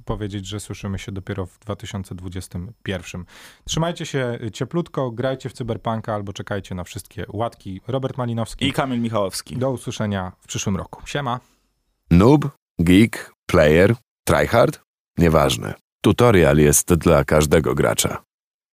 powiedzieć, 0.05 0.47
że 0.47 0.59
słyszymy 0.59 0.99
się 0.99 1.11
dopiero 1.11 1.45
w 1.45 1.59
2021. 1.59 3.25
Trzymajcie 3.65 4.05
się 4.05 4.39
cieplutko, 4.53 5.11
grajcie 5.11 5.49
w 5.49 5.53
Cyberpunka 5.53 6.13
albo 6.13 6.33
czekajcie 6.33 6.75
na 6.75 6.83
wszystkie 6.83 7.25
łatki. 7.29 7.81
Robert 7.87 8.17
Malinowski 8.17 8.67
i 8.67 8.73
Kamil 8.73 9.01
Michałowski. 9.01 9.57
Do 9.57 9.71
usłyszenia 9.71 10.31
w 10.39 10.47
przyszłym 10.47 10.77
roku. 10.77 11.01
Siema. 11.05 11.39
Noob, 12.11 12.49
geek, 12.79 13.33
player, 13.45 13.95
tryhard? 14.27 14.81
Nieważne. 15.17 15.73
Tutorial 16.01 16.57
jest 16.57 16.93
dla 16.93 17.23
każdego 17.23 17.75
gracza. 17.75 18.26